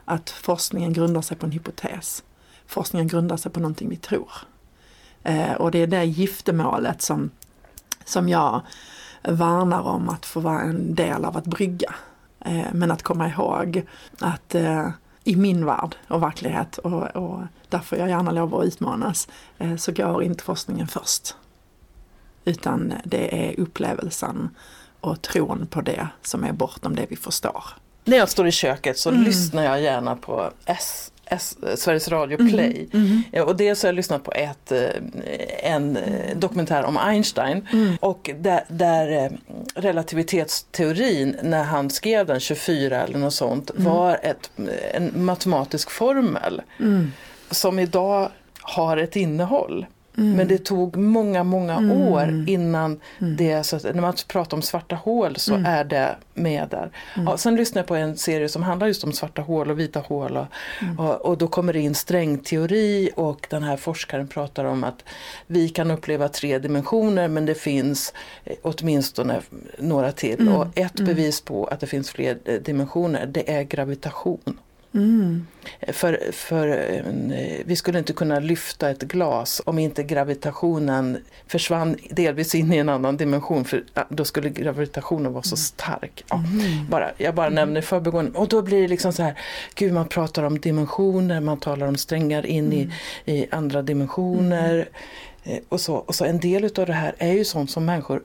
[0.04, 2.22] att forskningen grundar sig på en hypotes.
[2.66, 4.30] Forskningen grundar sig på någonting vi tror.
[5.22, 7.30] Eh, och det är det giftermålet som
[8.08, 8.60] som jag
[9.22, 11.94] värnar om att få vara en del av att brygga.
[12.40, 13.82] Eh, men att komma ihåg
[14.20, 14.88] att eh,
[15.24, 19.92] i min värld och verklighet och, och därför jag gärna lov att utmanas eh, så
[19.92, 21.36] går inte forskningen först.
[22.44, 24.48] Utan det är upplevelsen
[25.00, 27.64] och tron på det som är bortom det vi förstår.
[28.04, 29.22] När jag står i köket så mm.
[29.22, 31.12] lyssnar jag gärna på S
[31.76, 32.50] Sveriges Radio mm-hmm.
[32.50, 32.88] Play.
[32.92, 33.22] Mm.
[33.32, 33.48] Mm.
[33.48, 34.88] Och dels har jag lyssnat på ett, eh,
[35.62, 37.96] en eh, dokumentär om Einstein mm.
[38.00, 39.38] och där, där,
[39.74, 43.84] relativitetsteorin när han skrev den 24 eller något sånt mm.
[43.84, 44.50] var ett,
[44.94, 47.12] en matematisk formel mm.
[47.50, 49.86] som idag har ett innehåll.
[50.18, 50.36] Mm.
[50.36, 52.00] Men det tog många, många mm.
[52.00, 53.36] år innan mm.
[53.36, 55.66] det, så att när man pratar om svarta hål så mm.
[55.66, 56.90] är det med där.
[57.14, 57.26] Mm.
[57.26, 60.00] Ja, sen lyssnade jag på en serie som handlar just om svarta hål och vita
[60.00, 60.46] hål och,
[60.98, 65.04] och, och, då kommer det in strängteori och den här forskaren pratar om att
[65.46, 69.40] vi kan uppleva tre dimensioner men det finns eh, åtminstone
[69.78, 74.57] några till och ett bevis på att det finns fler eh, dimensioner det är gravitation.
[74.94, 75.46] Mm.
[75.88, 82.54] För, för eh, vi skulle inte kunna lyfta ett glas om inte gravitationen försvann delvis
[82.54, 85.56] in i en annan dimension för då skulle gravitationen vara så mm.
[85.56, 86.24] stark.
[86.28, 86.86] Ja, mm.
[86.90, 87.54] bara, jag bara mm.
[87.54, 89.38] nämner förbigående och då blir det liksom så här,
[89.74, 92.92] gud man pratar om dimensioner, man talar om strängar in i, mm.
[93.24, 94.88] i andra dimensioner.
[95.44, 95.60] Mm.
[95.68, 98.22] Och, så, och så en del av det här är ju sånt som människor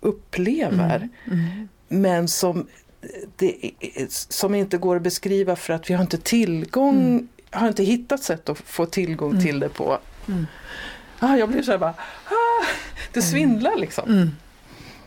[0.00, 1.08] upplever.
[1.88, 2.66] Men som
[3.36, 3.72] det,
[4.10, 7.28] som inte går att beskriva för att vi har inte tillgång, mm.
[7.50, 9.42] har inte hittat sätt att få tillgång mm.
[9.42, 9.98] till det på.
[10.28, 10.46] Mm.
[11.18, 11.94] Ah, jag blir så här bara,
[12.28, 12.64] ah,
[13.12, 13.30] det mm.
[13.30, 14.10] svindlar liksom.
[14.10, 14.30] Mm.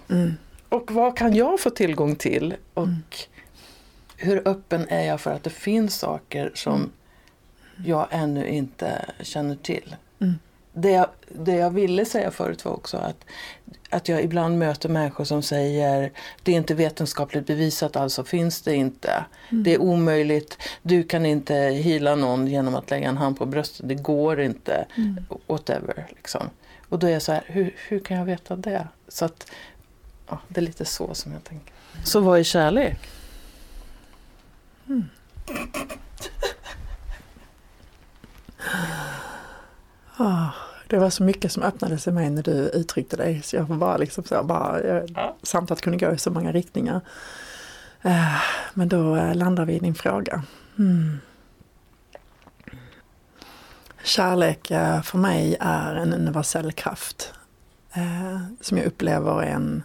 [0.10, 0.34] Mm.
[0.70, 2.56] Och vad kan jag få tillgång till?
[2.74, 2.88] Och
[4.18, 6.92] hur öppen är jag för att det finns saker som
[7.86, 9.96] jag ännu inte känner till?
[10.78, 13.26] Det, jag, det jag ville säga förut var också att,
[13.90, 16.12] att jag ibland möter människor som säger
[16.44, 19.26] det är inte vetenskapligt bevisat, alltså finns det inte.
[19.50, 19.64] Mm.
[19.64, 23.88] Det är omöjligt, du kan inte hila någon genom att lägga en hand på bröstet,
[23.90, 24.86] det går inte.
[24.96, 25.26] Mm.
[25.48, 26.08] Whatever.
[26.10, 26.50] Liksom.
[26.90, 28.88] Och då är jag så här, hur, hur kan jag veta det?
[29.08, 29.52] Så att,
[30.28, 31.74] ja, det är lite så som jag tänker.
[32.04, 33.00] Så vad är kärlek?
[34.88, 35.10] Mm.
[40.18, 40.50] Oh.
[40.90, 43.42] Det var så mycket som öppnades i mig när du uttryckte dig.
[43.42, 45.36] Så jag var bara liksom så, bara, jag, ja.
[45.44, 47.02] samtalet kunde gå i så många riktningar.
[48.06, 48.42] Uh,
[48.74, 50.44] men då uh, landar vi i din fråga.
[50.80, 51.20] Mm.
[54.04, 57.34] Kärlek uh, för mig är en universell kraft.
[58.62, 59.84] som jag upplever är en,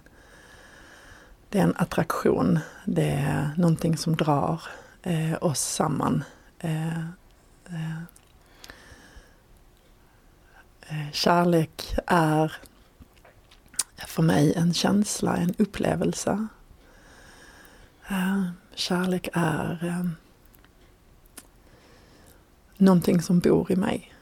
[1.49, 2.59] det är en attraktion.
[2.85, 4.63] Det är någonting som drar
[5.41, 6.25] oss samman.
[11.13, 12.53] Kärlek är
[14.07, 16.47] för mig en känsla, en upplevelse.
[18.09, 20.07] Eh, kärlek är eh,
[22.77, 24.15] någonting som bor i mig.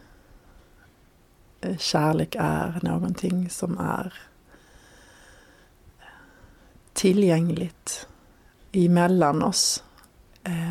[1.61, 4.14] Eh, kärlek är någonting som är
[6.92, 8.09] tillgängligt
[8.72, 9.85] emellan oss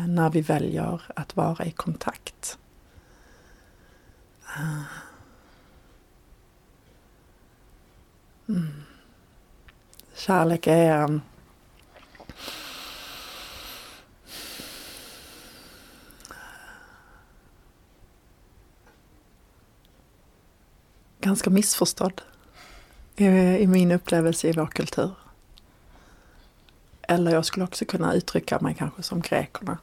[0.08, 2.58] när vi väljer att vara i kontakt.
[8.50, 8.68] Mm.
[10.14, 11.20] Kärlek är
[21.20, 22.22] ganska missförstådd
[23.16, 25.14] i, i min upplevelse i vår kultur.
[27.02, 29.78] Eller jag skulle också kunna uttrycka mig kanske som grekerna.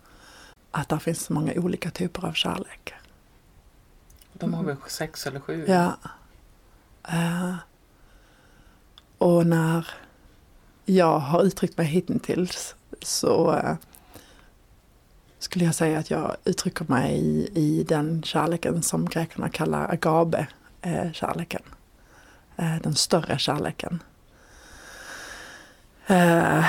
[0.72, 2.94] Att det finns så många olika typer av kärlek.
[4.34, 5.66] De har väl sex eller sju?
[5.68, 5.98] Ja.
[7.14, 7.56] Uh,
[9.18, 9.88] och när
[10.86, 13.76] jag har uttryckt mig hittills så eh,
[15.40, 21.62] skulle jag säga att jag uttrycker mig i, i den kärleken som grekerna kallar agabe-kärleken.
[22.58, 24.04] Eh, den större kärleken.
[26.08, 26.66] Eh,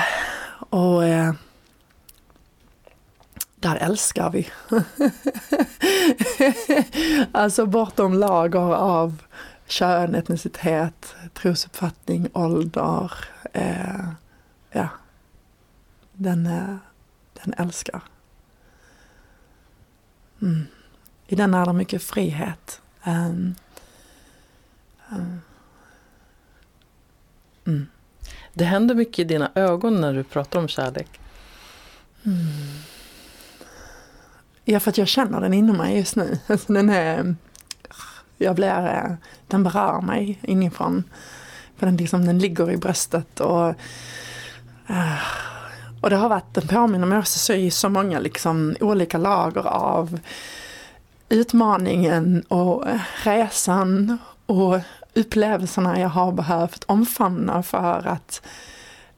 [0.69, 1.01] och
[3.59, 4.47] där älskar vi.
[7.31, 9.17] alltså bortom lager av
[9.69, 13.11] kön, etnicitet, trosuppfattning, ålder.
[13.53, 14.09] Eh,
[14.71, 14.89] ja,
[16.13, 16.75] den, eh,
[17.33, 18.01] den älskar.
[20.41, 20.67] Mm.
[21.27, 22.81] I den är det mycket frihet.
[23.05, 23.55] Um,
[25.11, 25.41] um,
[27.65, 27.87] mm.
[28.53, 31.19] Det händer mycket i dina ögon när du pratar om kärlek.
[32.25, 32.47] Mm.
[34.65, 36.39] Ja, för att jag känner den inom mig just nu.
[36.47, 37.35] Alltså, den är
[38.39, 39.11] jag blir, eh,
[39.47, 41.03] den berör mig inifrån.
[41.77, 43.67] För den, liksom, den ligger i bröstet och,
[44.87, 45.19] eh,
[46.01, 50.19] och det har varit, den påminner mig också i så många liksom, olika lager av
[51.29, 54.79] utmaningen och eh, resan och
[55.13, 58.41] upplevelserna jag har behövt omfamna för att,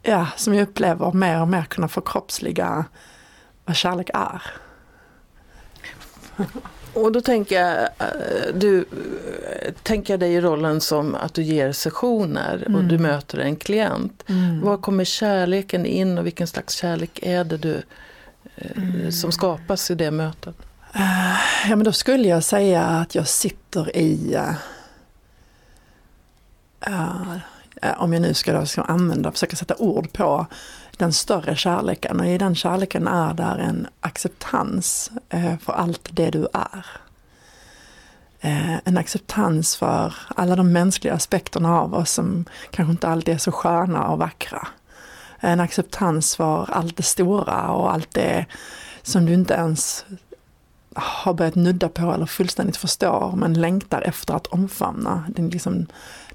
[0.01, 2.85] ja, som jag upplever mer och mer kunna förkroppsliga
[3.65, 4.41] vad kärlek är.
[6.93, 11.71] Och då tänker jag, eh, du eh, tänker dig i rollen som att du ger
[11.71, 12.75] sessioner mm.
[12.75, 13.11] och du mm.
[13.11, 14.23] möter en klient.
[14.27, 14.61] Mm.
[14.61, 17.81] Var kommer kärleken in och vilken slags kärlek är det du,
[18.55, 19.11] eh, mm.
[19.11, 20.55] som skapas i det mötet?
[21.67, 24.37] Ja men då skulle jag säga att jag sitter i
[26.87, 27.37] uh,
[27.97, 30.47] om jag nu ska, då, ska använda, försöka sätta ord på
[31.01, 36.29] den större kärleken och i den kärleken är där en acceptans eh, för allt det
[36.29, 36.85] du är.
[38.41, 43.37] Eh, en acceptans för alla de mänskliga aspekterna av oss som kanske inte alltid är
[43.37, 44.67] så sköna och vackra.
[45.39, 48.45] En acceptans för allt det stora och allt det
[49.01, 50.05] som du inte ens
[50.95, 55.23] har börjat nudda på eller fullständigt förstår men längtar efter att omfamna.
[55.29, 55.85] Den liksom,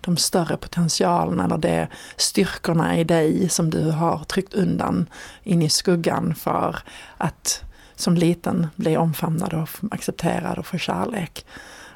[0.07, 5.09] de större potentialerna eller de styrkorna i dig som du har tryckt undan
[5.43, 6.79] in i skuggan för
[7.17, 7.63] att
[7.97, 11.47] som liten bli omfamnad och accepterad och få kärlek.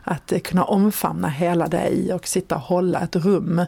[0.05, 3.59] Att eh, kunna omfamna hela dig och sitta och hålla ett rum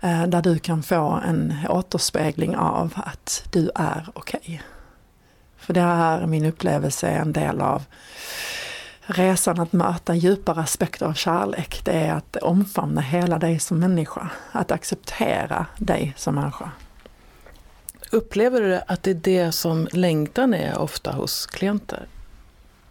[0.00, 4.40] eh, där du kan få en återspegling av att du är okej.
[4.44, 4.58] Okay.
[5.56, 7.82] För det är min upplevelse en del av
[9.06, 11.80] resan att möta djupare aspekter av kärlek.
[11.84, 14.30] Det är att omfamna hela dig som människa.
[14.52, 16.70] Att acceptera dig som människa.
[18.12, 22.06] Upplever du att det är det som längtan är ofta hos klienter?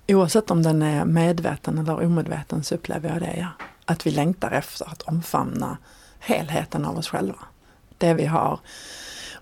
[0.07, 3.47] Oavsett om den är medveten eller omedveten så upplever jag det, ja.
[3.85, 5.77] Att vi längtar efter att omfamna
[6.19, 7.39] helheten av oss själva.
[7.97, 8.59] Det vi har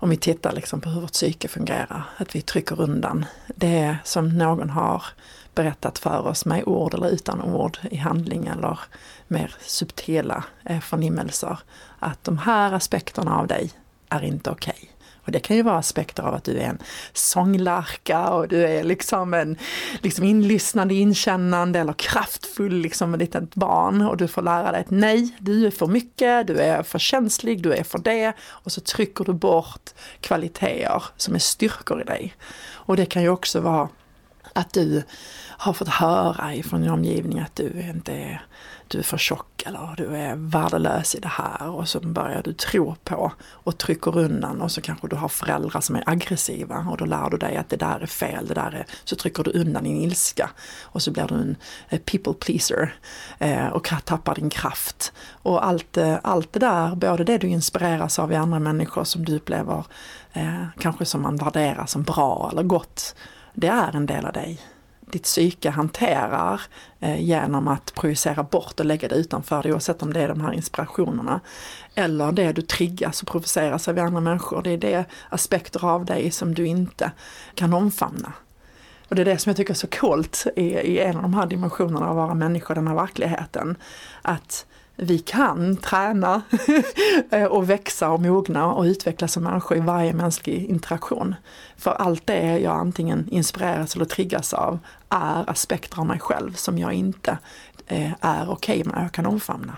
[0.02, 4.38] om vi tittar liksom på hur vårt psyke fungerar, att vi trycker undan det som
[4.38, 5.04] någon har
[5.54, 8.78] berättat för oss med ord eller utan ord i handling eller
[9.28, 11.58] mer subtila eh, förnimmelser.
[11.98, 13.70] Att de här aspekterna av dig
[14.08, 14.74] är inte okej.
[14.76, 14.88] Okay.
[15.24, 16.78] Och det kan ju vara aspekter av att du är en
[17.12, 19.56] sånglärka och du är liksom en
[20.00, 24.90] liksom inlyssnande, inkännande eller kraftfull liksom ett litet barn och du får lära dig att
[24.90, 28.80] nej, du är för mycket, du är för känslig, du är för det och så
[28.80, 32.34] trycker du bort kvaliteter som är styrkor i dig.
[32.70, 33.88] Och det kan ju också vara
[34.54, 35.02] att du
[35.58, 38.42] har fått höra ifrån din omgivning att du inte är
[38.92, 42.52] du är för tjock eller du är värdelös i det här och så börjar du
[42.52, 46.96] tro på och trycker undan och så kanske du har föräldrar som är aggressiva och
[46.96, 49.50] då lär du dig att det där är fel, det där är, så trycker du
[49.50, 50.50] undan din ilska
[50.82, 51.56] och så blir du en
[51.88, 52.94] eh, people pleaser
[53.38, 55.12] eh, och tappar din kraft.
[55.32, 59.24] Och allt, eh, allt det där, både det du inspireras av i andra människor som
[59.24, 59.84] du upplever
[60.78, 63.14] kanske som man värderar som bra eller gott,
[63.52, 64.60] det är en del av dig
[65.12, 66.60] ditt psyke hanterar
[67.00, 70.40] eh, genom att projicera bort och lägga det utanför dig oavsett om det är de
[70.40, 71.40] här inspirationerna.
[71.94, 74.62] Eller det du triggas och provoceras av andra människor.
[74.62, 77.12] Det är det aspekter av dig som du inte
[77.54, 78.32] kan omfamna.
[79.08, 81.34] Och det är det som jag tycker är så coolt i, i en av de
[81.34, 83.76] här dimensionerna av att vara människa, den här verkligheten.
[84.22, 84.66] Att
[85.02, 86.42] vi kan träna
[87.30, 91.34] eh, och växa och mogna och utvecklas som människor i varje mänsklig interaktion.
[91.76, 96.78] För allt det jag antingen inspireras eller triggas av är aspekter av mig själv som
[96.78, 97.38] jag inte
[97.86, 99.76] eh, är okej okay med och kan omfamna.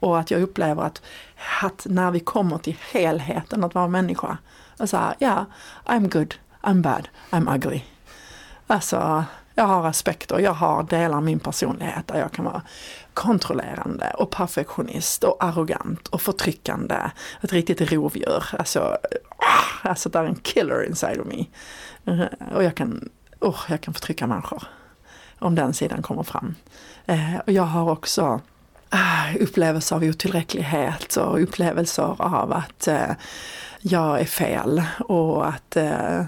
[0.00, 1.02] Och att jag upplever att,
[1.62, 4.38] att när vi kommer till helheten att vara människa,
[4.84, 5.44] så här, ja, yeah,
[5.84, 7.82] I'm good, I'm bad, I'm ugly.
[8.66, 12.62] Alltså, jag har aspekter, jag har delar av min personlighet där jag kan vara
[13.14, 16.96] kontrollerande och perfektionist och arrogant och förtryckande.
[17.40, 18.44] Ett riktigt rovdjur.
[18.58, 18.98] Alltså,
[19.36, 21.44] ah, alltså det är en killer inside of me.
[22.04, 23.08] Eh, och jag kan,
[23.40, 24.62] oh, jag kan förtrycka människor.
[25.38, 26.54] Om den sidan kommer fram.
[27.06, 28.40] Eh, och jag har också
[28.90, 33.10] ah, upplevelser av otillräcklighet och upplevelser av att eh,
[33.80, 36.24] jag är fel och att eh,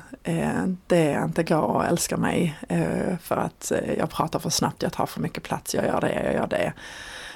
[0.87, 4.93] det inte går att älska mig eh, för att eh, jag pratar för snabbt, jag
[4.93, 6.73] tar för mycket plats, jag gör det, jag gör det.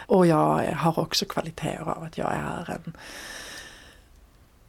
[0.07, 2.93] Och jag har också kvaliteter av att jag är en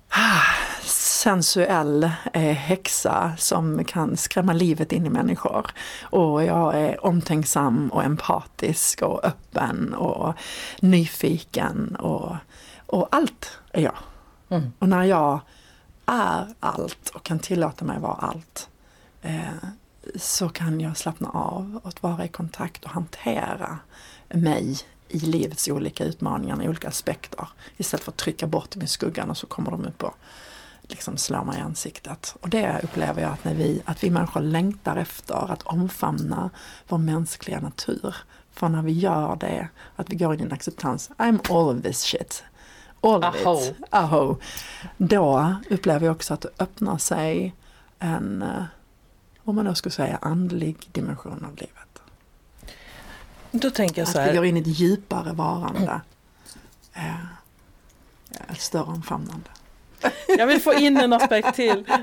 [0.10, 0.42] ah,
[0.84, 2.04] sensuell
[2.34, 5.66] eh, häxa som kan skrämma livet in i människor.
[6.02, 10.34] Och jag är omtänksam och empatisk och öppen och
[10.80, 12.36] nyfiken och,
[12.86, 13.98] och allt är jag.
[14.50, 14.74] Mm.
[14.80, 15.40] Och när jag
[16.12, 18.70] är allt och kan tillåta mig vara allt
[19.22, 19.44] eh,
[20.16, 23.80] så kan jag slappna av och vara i kontakt och hantera
[24.30, 27.48] mig i livets olika utmaningar, i olika aspekter.
[27.78, 30.16] Istället för att trycka bort dem i skuggan och så kommer de upp och
[30.82, 32.36] liksom slår mig i ansiktet.
[32.42, 36.50] Och det upplever jag att, när vi, att vi människor längtar efter att omfamna
[36.88, 38.16] vår mänskliga natur.
[38.52, 41.84] För när vi gör det, att vi går in i en acceptans, I'm all of
[41.84, 42.44] this shit
[43.02, 43.62] all of Aho.
[43.62, 43.76] it.
[43.90, 44.38] Aho.
[44.98, 47.56] Då upplever jag också att det öppnar sig
[48.00, 48.64] en, eh,
[49.44, 52.02] om man då skulle säga andlig dimension av livet.
[53.52, 54.28] Då tänker jag så här.
[54.28, 56.02] Att vi går in i ett djupare varande.
[56.94, 57.16] Mm.
[58.50, 59.50] Ett större omfamnande.
[60.28, 61.86] Jag vill få in en aspekt till.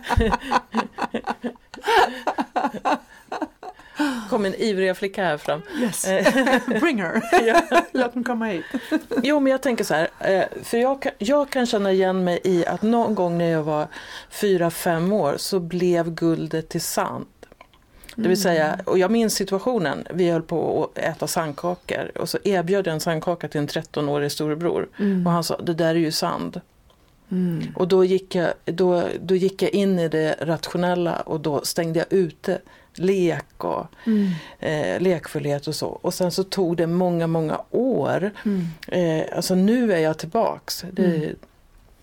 [4.31, 5.63] kom en ivriga flicka här fram.
[5.81, 6.07] Yes,
[6.81, 7.23] bring her.
[7.93, 8.65] Låt dem komma hit.
[9.23, 12.41] jo, men jag tänker så här, eh, för jag kan, jag kan känna igen mig
[12.45, 13.87] i att någon gång när jag var
[14.31, 17.27] fyra fem år så blev guldet till sand.
[18.23, 18.87] Det vill säga, mm.
[18.87, 23.01] och jag minns situationen, vi höll på att äta sandkakor och så erbjöd jag en
[23.01, 25.27] sandkaka till en 13-årig storebror mm.
[25.27, 26.61] och han sa det där är ju sand.
[27.31, 27.67] Mm.
[27.77, 31.99] Och då gick, jag, då, då gick jag in i det rationella och då stängde
[31.99, 32.61] jag ute
[32.95, 34.31] lek och mm.
[34.59, 35.89] eh, lekfullhet och så.
[35.89, 38.31] Och sen så tog det många, många år.
[38.45, 38.67] Mm.
[38.89, 40.85] Eh, alltså nu är jag tillbaks.
[40.93, 41.37] Det, mm.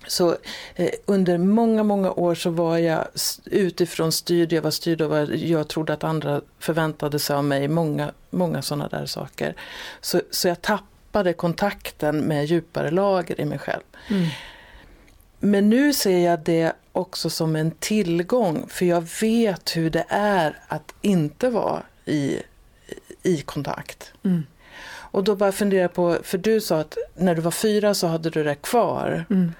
[0.08, 0.38] Så
[0.76, 3.06] eh, under många, många år så var jag
[3.46, 4.54] utifrån styrd.
[4.54, 7.68] Jag var styrd av vad jag trodde att andra förväntade sig av mig.
[7.68, 9.56] Många, många sådana där saker.
[10.02, 13.84] Så, så jag tappade kontakten med djupare lager i mig själv.
[15.46, 20.60] Men nu ser jag det också som en tillgång för jag vet hur det är
[20.68, 22.40] att inte vara i,
[23.24, 24.12] i kontakt.
[24.24, 24.44] Mm.
[25.16, 28.30] Och då bara fundera på, för du sa att när du var fyra så hade
[28.30, 29.26] du det kvar.
[29.30, 29.52] Mm.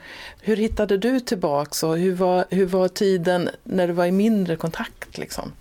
[0.42, 4.56] Hur hittade du tillbaks och hur var, hur var tiden när du var i mindre
[4.56, 5.18] kontakt?
[5.18, 5.52] Liksom?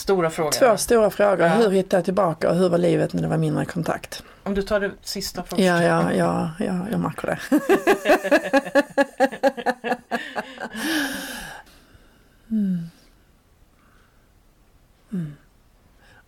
[0.00, 0.50] Stora frågor.
[0.50, 1.46] Två stora frågor.
[1.46, 1.54] Ja.
[1.54, 4.22] Hur hittade jag tillbaka och hur var livet när det var mindre kontakt?
[4.42, 5.62] Om du tar det sista först.
[5.62, 7.38] Ja, ja, ja, ja jag märker det.
[12.50, 12.90] mm.
[15.12, 15.32] Mm.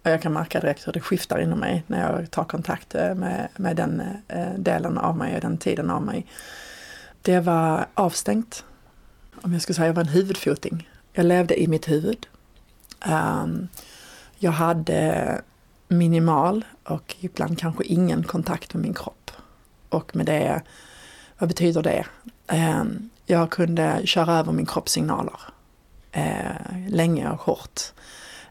[0.03, 3.15] Och jag kan märka direkt hur det skiftar inom mig när jag tar kontakt eh,
[3.15, 6.27] med, med den eh, delen av mig och den tiden av mig.
[7.23, 8.65] Det var avstängt.
[9.43, 10.89] Om jag skulle säga jag var en huvudfoting.
[11.13, 12.27] Jag levde i mitt huvud.
[13.07, 13.69] Um,
[14.39, 15.41] jag hade
[15.89, 19.31] minimal och ibland kanske ingen kontakt med min kropp.
[19.89, 20.63] Och med det,
[21.39, 22.07] vad betyder det?
[22.53, 25.41] Um, jag kunde köra över min kroppssignaler
[26.17, 27.81] uh, länge och hårt.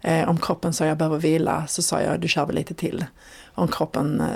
[0.02, 3.06] Eh, om kroppen sa jag behöver vila så sa jag du kör väl lite till.
[3.54, 4.28] Om kroppen, eh,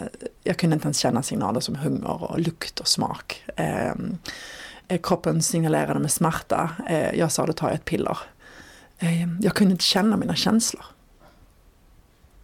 [0.44, 3.44] jag kunde inte ens känna signaler som hunger och lukt och smak.
[3.56, 4.18] Ehm,
[5.04, 6.70] kroppen signalerade med smärta.
[7.14, 8.18] Jag sa då tar jag ett piller.
[8.98, 10.86] Eh, jag kunde inte känna mina känslor.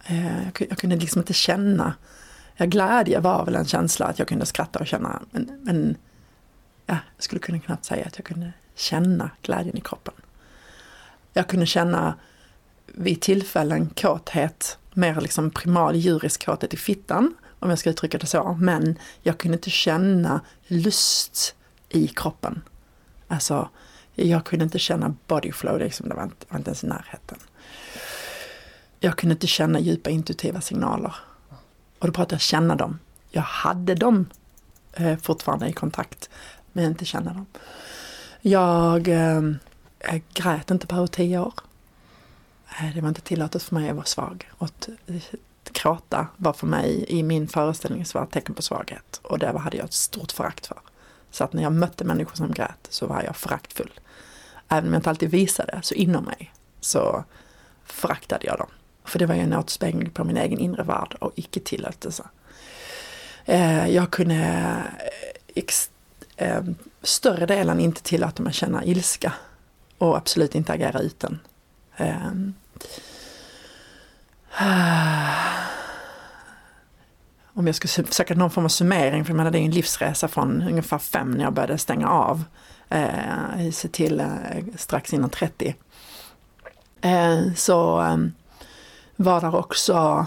[0.04, 1.94] Eh, jag, jag, kunde liksom inte känna,
[2.56, 5.96] ja, glädje var väl en känsla att jag kunde skratta och känna men, men
[6.86, 10.14] ja, jag skulle kunna knappt säga att jag kunde känna glädjen i kroppen.
[11.32, 12.14] Jag kunde känna
[12.86, 18.26] vid tillfällen kåthet, mer liksom primal djurisk kåthet i fittan, om jag ska uttrycka det
[18.26, 18.56] så.
[18.60, 21.54] Men jag kunde inte känna lust
[21.88, 22.62] i kroppen.
[23.28, 23.68] Alltså,
[24.14, 27.38] jag kunde inte känna bodyflow, liksom, det var inte, var inte ens i närheten.
[29.00, 31.14] Jag kunde inte känna djupa intuitiva signaler.
[31.98, 32.98] Och då pratar jag känna dem.
[33.30, 34.26] Jag hade dem
[34.92, 36.30] eh, fortfarande i kontakt,
[36.72, 37.46] men inte känna dem.
[38.40, 39.58] Jag ehm,
[39.98, 41.54] eh, grät inte på över tio år.
[42.80, 44.50] Eh, det var inte tillåtet för mig att vara svag.
[44.58, 44.88] Och att
[45.72, 49.20] gråta var för mig i min föreställning ett tecken på svaghet.
[49.22, 50.78] Och det hade jag ett stort förakt för.
[51.32, 54.00] Så att när jag mötte människor som grät så var jag föraktfull.
[54.68, 57.24] Även om jag inte alltid visade så inom mig så
[57.84, 58.70] föraktade jag dem.
[59.04, 62.24] För det var ju en återspegling på min egen inre värld och icke tillåtelse.
[63.44, 64.34] Eh, jag kunde
[65.54, 65.64] eh,
[66.36, 66.64] eh,
[67.02, 69.32] större delen inte tillåta mig känna ilska
[69.98, 71.38] och absolut inte agera ut den.
[71.96, 72.54] Ehm.
[74.58, 75.71] Ah.
[77.54, 80.28] Om jag ska försöka någon form av summering, för jag menar det är en livsresa
[80.28, 82.44] från ungefär fem när jag började stänga av,
[82.88, 84.26] eh, se till eh,
[84.76, 85.74] strax innan 30.
[87.00, 88.16] Eh, så eh,
[89.16, 90.26] var där också,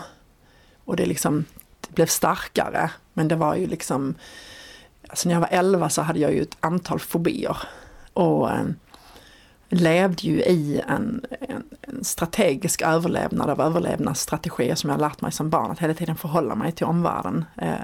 [0.86, 1.46] och det liksom
[1.82, 4.16] det blev starkare, men det var ju liksom,
[5.08, 7.58] alltså när jag var 11 så hade jag ju ett antal fobier.
[8.14, 8.76] Och ehm,
[9.78, 15.50] levde ju i en, en, en, strategisk överlevnad av överlevnadsstrategier som jag lärt mig som
[15.50, 15.72] barn.
[15.72, 17.76] Att hela tiden förhålla mig till omvärlden eh,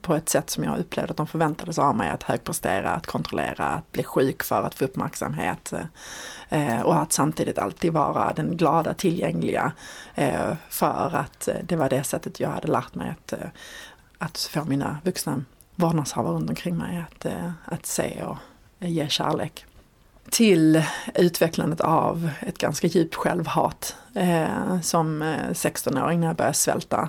[0.00, 2.10] på ett sätt som jag upplevde att de förväntades av mig.
[2.10, 5.72] Att högprestera, att kontrollera, att bli sjuk för att få uppmärksamhet.
[6.48, 9.72] Eh, och att samtidigt alltid vara den glada, tillgängliga.
[10.14, 13.48] Eh, för att eh, det var det sättet jag hade lärt mig att, eh,
[14.18, 15.44] att få mina vuxna
[15.76, 18.36] vårdnadshavare runt omkring mig att, eh, att se och
[18.78, 19.66] ge kärlek
[20.34, 20.82] till
[21.14, 23.96] utvecklandet av ett ganska djupt självhat.
[24.14, 27.08] Eh, som eh, 16-åring när jag började svälta,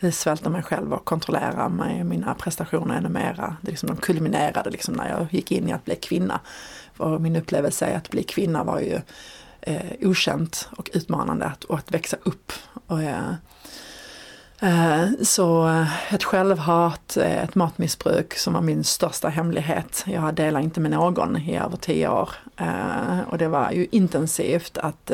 [0.00, 3.56] eh, svälta mig själv och kontrollera mig, mina prestationer ännu mera.
[3.60, 6.40] Det liksom, de kulminerade liksom när jag gick in i att bli kvinna.
[6.96, 9.00] Och min upplevelse är att bli kvinna var ju
[9.60, 12.52] eh, okänt och utmanande att, och att växa upp.
[12.86, 13.34] Och, eh,
[14.60, 20.04] Eh, så eh, ett självhat, eh, ett matmissbruk som var min största hemlighet.
[20.06, 22.30] Jag delade inte med någon i över tio år.
[23.26, 25.10] Och det var ju intensivt att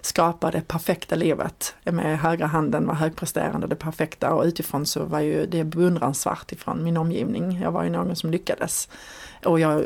[0.00, 1.74] skapa det perfekta livet.
[1.84, 6.84] Med högra handen var högpresterande, det perfekta och utifrån så var ju det beundransvärt ifrån
[6.84, 7.60] min omgivning.
[7.62, 8.88] Jag var ju någon som lyckades.
[9.44, 9.84] Och jag,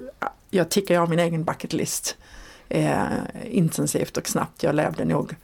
[0.50, 2.16] jag tickade av min egen bucket list
[3.44, 4.62] intensivt och snabbt.
[4.62, 5.34] Jag levde nog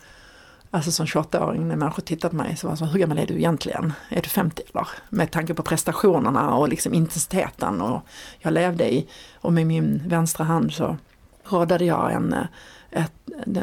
[0.74, 3.26] Alltså som 28-åring när människor tittade på mig så var det så, hur gammal är
[3.26, 3.92] du egentligen?
[4.08, 4.88] Är du 50 eller?
[5.08, 8.00] Med tanke på prestationerna och liksom intensiteten och
[8.38, 9.08] jag levde i.
[9.34, 10.96] Och med min vänstra hand så
[11.44, 12.46] rådade jag en, eh,
[12.90, 13.12] ett,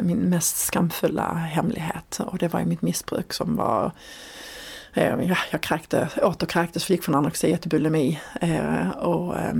[0.02, 3.92] min mest skamfulla hemlighet och det var ju mitt missbruk som var
[4.94, 8.20] eh, jag kräkte, återkräktes, och kräktes, gick från anorexia till bulimi.
[8.40, 9.54] Eh, och, eh,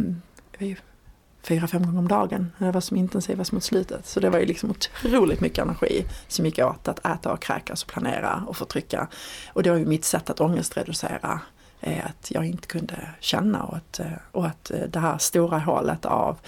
[1.42, 2.52] fyra, fem gånger om dagen.
[2.58, 4.06] Det var som intensivast mot slutet.
[4.06, 7.82] Så det var ju liksom otroligt mycket energi som gick åt att äta och kräkas
[7.82, 9.08] och planera och förtrycka.
[9.52, 11.40] Och det var ju mitt sätt att ångestreducera.
[11.80, 15.58] Eh, att jag inte kunde känna och att, eh, och att eh, det här stora
[15.58, 16.38] hålet av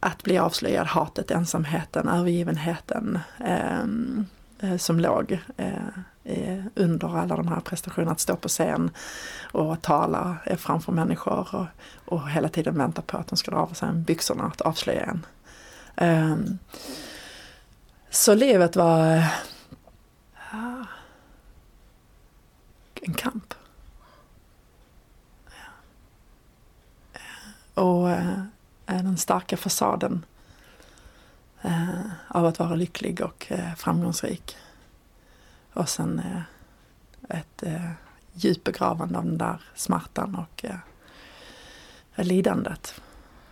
[0.00, 4.26] att bli avslöjad, hatet, ensamheten, övergivenheten ehm,
[4.60, 5.72] eh, som låg eh,
[6.28, 8.90] Eh, under alla de här prestationerna, att stå på scen
[9.52, 11.66] och tala framför människor och,
[12.04, 15.26] och hela tiden vänta på att de ska dra av sig byxorna, att avslöja en.
[16.32, 16.58] Um,
[18.10, 20.84] så livet var uh,
[23.02, 23.54] en kamp.
[27.74, 28.42] Och uh,
[28.86, 30.24] den starka fasaden
[31.64, 34.56] uh, av att vara lycklig och framgångsrik
[35.72, 37.90] och sen eh, ett eh,
[38.32, 43.00] djupbegravande av den där smärtan och eh, lidandet.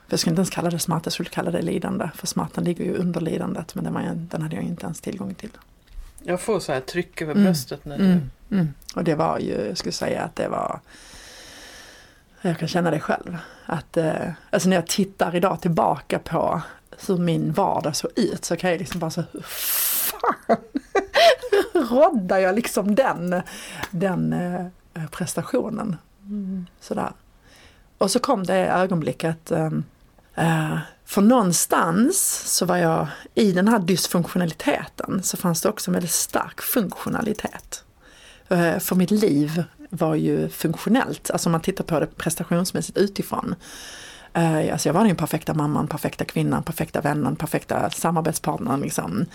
[0.09, 2.11] Jag skulle inte ens kalla det smärta, jag skulle kalla det lidande.
[2.15, 5.35] För smärtan ligger ju under lidandet men den, var, den hade jag inte ens tillgång
[5.35, 5.51] till.
[6.23, 7.45] Jag får så här tryck över mm.
[7.45, 8.05] bröstet när du...
[8.05, 8.31] Mm.
[8.51, 8.75] Mm.
[8.95, 10.81] Och det var ju, jag skulle säga att det var
[12.41, 13.39] jag kan känna det själv.
[13.67, 16.63] Att, eh, alltså när jag tittar idag tillbaka på
[17.07, 20.57] hur min vardag såg ut så kan jag liksom bara så, fan
[21.91, 23.43] roddar jag liksom den,
[23.91, 25.97] den eh, prestationen.
[26.27, 26.67] Mm.
[26.81, 27.13] Sådär.
[27.99, 29.71] Och så kom det ögonblicket eh,
[30.35, 35.93] eh, för någonstans så var jag i den här dysfunktionaliteten så fanns det också en
[35.93, 37.85] väldigt stark funktionalitet.
[38.49, 43.55] Eh, för mitt liv var ju funktionellt, alltså om man tittar på det prestationsmässigt utifrån.
[44.37, 48.81] Uh, alltså jag var den perfekta mamman, perfekta kvinnan, perfekta vännen, perfekta samarbetspartnern.
[48.81, 49.27] Liksom.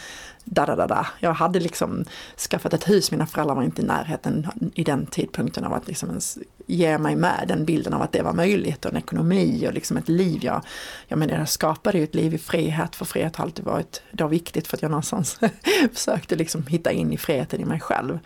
[0.43, 1.07] Da, da, da, da.
[1.19, 2.05] Jag hade liksom
[2.49, 6.09] skaffat ett hus, mina föräldrar var inte i närheten i den tidpunkten av att liksom
[6.09, 9.73] ens ge mig med den bilden av att det var möjligt och en ekonomi och
[9.73, 10.39] liksom ett liv.
[10.43, 10.61] Jag,
[11.07, 14.27] jag menar jag skapade ju ett liv i frihet, för frihet har alltid varit då
[14.27, 15.39] viktigt för att jag någonstans
[15.93, 18.19] försökte liksom hitta in i friheten i mig själv.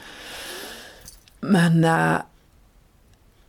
[1.39, 2.17] Men uh,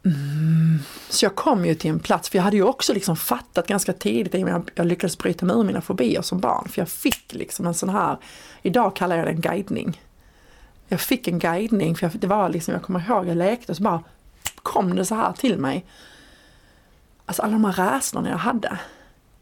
[0.07, 0.79] Mm.
[1.09, 3.93] Så jag kom ju till en plats, för jag hade ju också liksom fattat ganska
[3.93, 7.35] tidigt, i jag, jag lyckades bryta mig ur mina fobier som barn, för jag fick
[7.35, 8.17] liksom en sån här,
[8.63, 10.01] idag kallar jag det en guidning.
[10.89, 13.77] Jag fick en guidning, för jag, det var liksom, jag kommer ihåg, jag lekte och
[13.77, 14.03] så bara
[14.57, 15.85] kom det så här till mig.
[17.27, 18.79] Alltså alla de här rädslorna jag hade.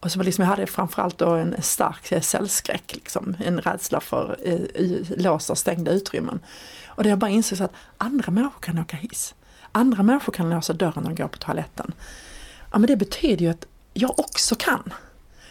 [0.01, 5.19] Och så liksom, jag hade framförallt då en stark cellskräck, liksom, en rädsla för eh,
[5.19, 6.41] låsta och stängda utrymmen.
[6.87, 9.35] Och det jag bara insåg att andra människor kan åka hiss
[9.75, 11.93] andra människor kan låsa dörren när de går på toaletten.
[12.73, 14.93] Ja men det betyder ju att jag också kan.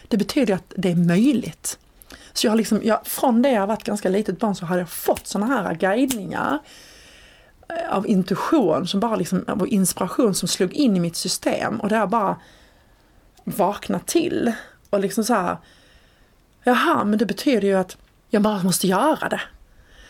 [0.08, 1.78] Det betyder att det är möjligt.
[2.32, 4.88] Så jag har liksom, jag, från det jag varit ganska litet barn så har jag
[4.88, 6.58] fått sådana här guidningar
[7.68, 11.88] eh, av intuition som bara liksom, av inspiration som slog in i mitt system och
[11.88, 12.36] där jag bara
[13.44, 14.52] vaknat till.
[14.90, 15.56] Och liksom så här,
[16.64, 17.96] jaha men det betyder ju att
[18.30, 19.40] jag bara måste göra det.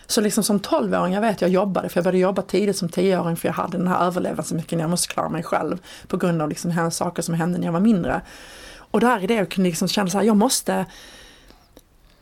[0.07, 3.37] Så liksom som 12-åring, jag vet jag jobbade, för jag började jobba tidigt som 10-åring
[3.37, 5.79] för jag hade den här överlevnadsmycken, jag måste klara mig själv
[6.09, 8.21] på grund av liksom saker som hände när jag var mindre.
[8.77, 10.87] Och där i det jag kunde liksom känna så här, jag måste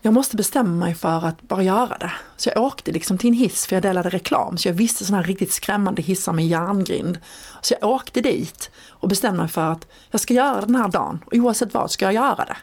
[0.04, 2.12] jag måste bestämma mig för att bara göra det.
[2.36, 4.58] Så jag åkte liksom till en hiss för jag delade reklam.
[4.58, 7.18] Så jag visste sådana här riktigt skrämmande hissar med järngrind.
[7.60, 11.24] Så jag åkte dit och bestämde mig för att jag ska göra den här dagen.
[11.26, 12.56] Och oavsett vad ska jag göra det.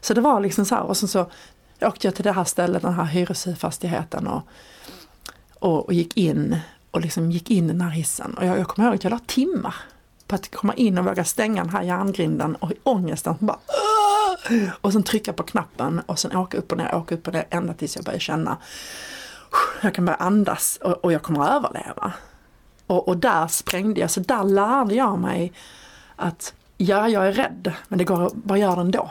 [0.00, 1.30] Så det var liksom så här och sen så
[1.78, 4.42] jag åkte jag till det här stället, den här hyresfastigheten och,
[5.58, 6.60] och, och, gick in
[6.90, 8.34] och liksom gick in i den här hissen.
[8.34, 9.74] Och jag, jag kommer ihåg att jag la timmar
[10.26, 13.58] på att komma in och våga stänga den här järngrinden och ångesten bara
[14.80, 17.46] och sen trycka på knappen och sen åka upp och ner, åka upp och ner
[17.50, 18.56] ända tills jag börjar känna
[19.80, 22.12] jag kan börja andas och, och jag kommer att överleva.
[22.86, 25.52] Och, och där sprängde jag, så där lärde jag mig
[26.16, 29.10] att ja, jag är rädd, men det går vad gör den då?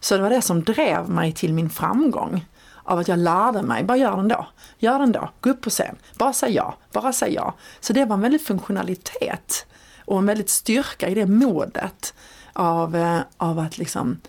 [0.00, 2.46] Så det var det som drev mig till min framgång.
[2.84, 4.46] av att jag lärde mig, bara gör den då,
[4.78, 7.54] gör den då, gå upp på scen, bara säg ja, bara säg ja.
[7.80, 9.66] Så det var en väldig funktionalitet
[10.04, 12.14] och en väldigt styrka i det modet
[12.52, 14.20] av, eh, av att liksom,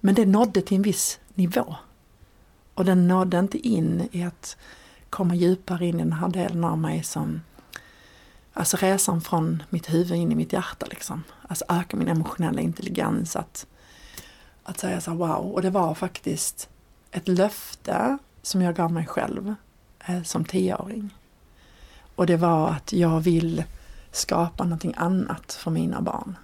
[0.00, 1.74] men det nådde till en viss nivå.
[2.74, 4.56] Och den nådde inte in i att
[5.10, 7.40] komma djupare in i den här delen av mig som
[8.58, 11.24] Alltså resan från mitt huvud in i mitt hjärta liksom.
[11.48, 13.36] Alltså öka min emotionella intelligens.
[13.36, 13.66] Att,
[14.66, 15.52] att säga så här, wow.
[15.52, 16.68] Och det var faktiskt
[17.10, 19.54] ett löfte som jag gav mig själv
[20.06, 21.14] eh, som tioåring.
[22.16, 23.64] Och det var att jag vill
[24.10, 26.36] skapa någonting annat för mina barn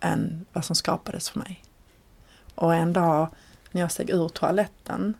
[0.00, 1.64] än vad som skapades för mig.
[2.54, 3.28] Och en dag
[3.70, 5.14] när jag steg ur toaletten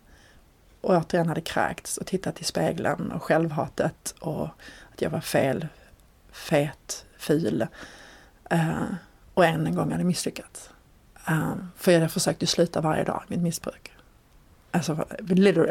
[0.81, 4.45] och återigen hade kräkts och tittat i spegeln och självhatet och
[4.93, 5.67] att jag var fel,
[6.31, 7.67] fet, ful.
[8.49, 8.83] eh,
[9.33, 10.69] och än en gång hade misslyckats.
[11.29, 13.91] Um, för jag försökte sluta varje dag mitt missbruk.
[14.71, 15.05] Alltså,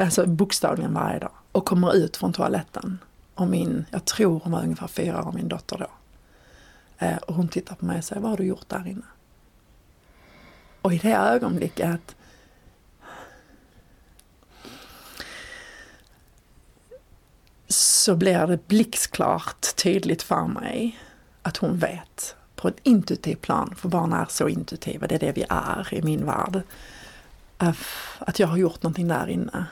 [0.00, 1.32] alltså bokstavligen varje dag.
[1.52, 2.98] Och kommer ut från toaletten.
[3.34, 5.90] Och min, jag tror hon var ungefär fyra år, min dotter då.
[7.06, 9.06] Uh, och hon tittar på mig och säger, vad har du gjort där inne?
[10.82, 12.16] Och i det ögonblicket
[17.68, 21.00] så blir det blixtklart tydligt för mig
[21.42, 25.32] att hon vet på ett intuitivt plan, för barn är så intuitiva, det är det
[25.32, 26.62] vi är i min värld,
[27.58, 27.72] eh,
[28.18, 29.66] att jag har gjort någonting där inne.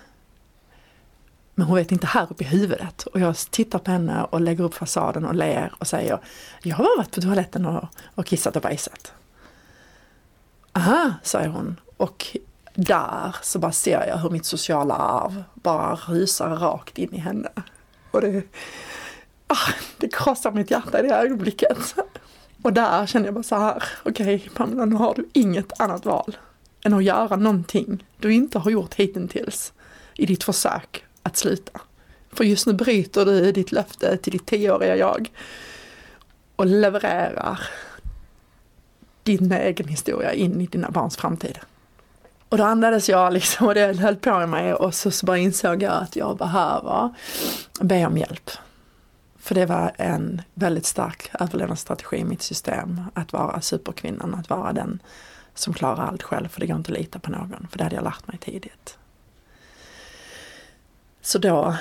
[1.55, 3.07] Men hon vet inte här uppe i huvudet.
[3.07, 6.19] Och jag tittar på henne och lägger upp fasaden och ler och säger
[6.63, 9.13] Jag har bara varit på toaletten och, och kissat och bajsat.
[10.73, 11.81] Aha, säger hon.
[11.97, 12.37] Och
[12.75, 17.51] där så bara ser jag hur mitt sociala arv bara rusar rakt in i henne.
[18.11, 18.43] Och det,
[19.47, 21.95] ah, det krossar mitt hjärta i det ögonblicket.
[22.63, 26.05] Och där känner jag bara så här, okej okay, Pamela, nu har du inget annat
[26.05, 26.37] val
[26.85, 29.73] än att göra någonting du inte har gjort hittills
[30.15, 31.81] i ditt försök att sluta.
[32.33, 35.31] För just nu bryter du ditt löfte till ditt tioåriga jag
[36.57, 37.61] och levererar
[39.23, 41.59] din egen historia in i dina barns framtid.
[42.49, 45.83] Och då andades jag liksom och det höll på mig och så, så bara insåg
[45.83, 47.11] jag att jag behöver
[47.81, 48.51] be om hjälp.
[49.43, 53.01] För det var en väldigt stark överlevnadsstrategi i mitt system.
[53.15, 55.03] Att vara superkvinnan, att vara den
[55.55, 56.49] som klarar allt själv.
[56.49, 57.67] För det går inte att lita på någon.
[57.71, 58.99] För det hade jag lärt mig tidigt.
[61.21, 61.77] Så då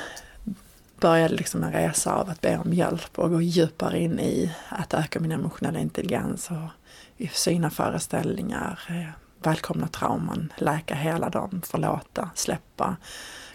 [0.99, 4.93] började liksom en resa av att be om hjälp och gå djupare in i att
[4.93, 9.09] öka min emotionella intelligens och syna föreställningar, eh,
[9.43, 12.95] välkomna trauman, läka hela dem, förlåta, släppa,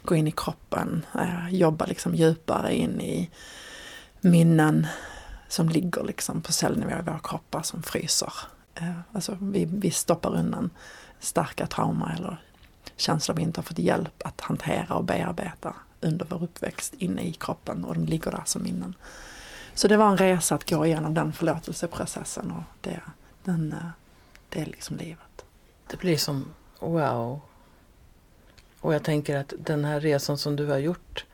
[0.03, 3.31] gå in i kroppen, eh, jobba liksom djupare in i
[4.27, 4.87] minnen
[5.49, 8.33] som ligger liksom på cellnivå i våra kroppar som fryser.
[8.75, 10.71] Eh, alltså vi, vi stoppar undan
[11.21, 12.41] starka trauma eller
[12.97, 17.33] känslor vi inte har fått hjälp att hantera och bearbeta under vår uppväxt inne i
[17.33, 18.95] kroppen och de ligger där som minnen.
[19.75, 23.01] Så det var en resa att gå igenom den förlåtelseprocessen och det,
[23.45, 23.89] den, eh,
[24.49, 25.45] det är liksom livet.
[25.87, 26.45] Det blir som
[26.79, 27.41] wow.
[28.81, 31.25] Och jag tänker att den här resan som du har gjort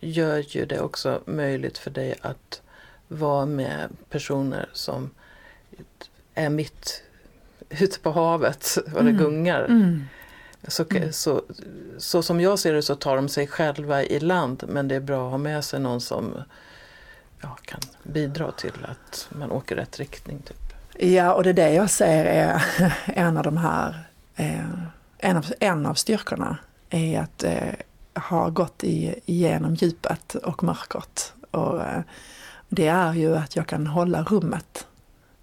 [0.00, 2.62] gör ju det också möjligt för dig att
[3.08, 5.10] vara med personer som
[6.34, 7.02] är mitt
[7.68, 9.16] ute på havet och det mm.
[9.16, 9.64] gungar.
[9.64, 10.04] Mm.
[10.68, 11.12] Så, mm.
[11.12, 11.42] så,
[11.98, 15.00] så som jag ser det så tar de sig själva i land men det är
[15.00, 16.34] bra att ha med sig någon som
[17.40, 20.42] ja, kan bidra till att man åker rätt riktning.
[20.42, 20.74] Typ.
[20.98, 22.62] Ja, och det är det jag ser är
[23.04, 24.70] en av de här, eh,
[25.18, 26.56] en, av, en av styrkorna
[26.90, 27.44] är att
[28.22, 31.32] har gått i, igenom djupet och mörkret.
[31.50, 32.02] Och, eh,
[32.68, 34.86] det är ju att jag kan hålla rummet.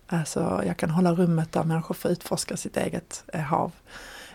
[0.08, 3.72] Alltså jag kan hålla rummet där människor får utforska sitt eget eh, hav.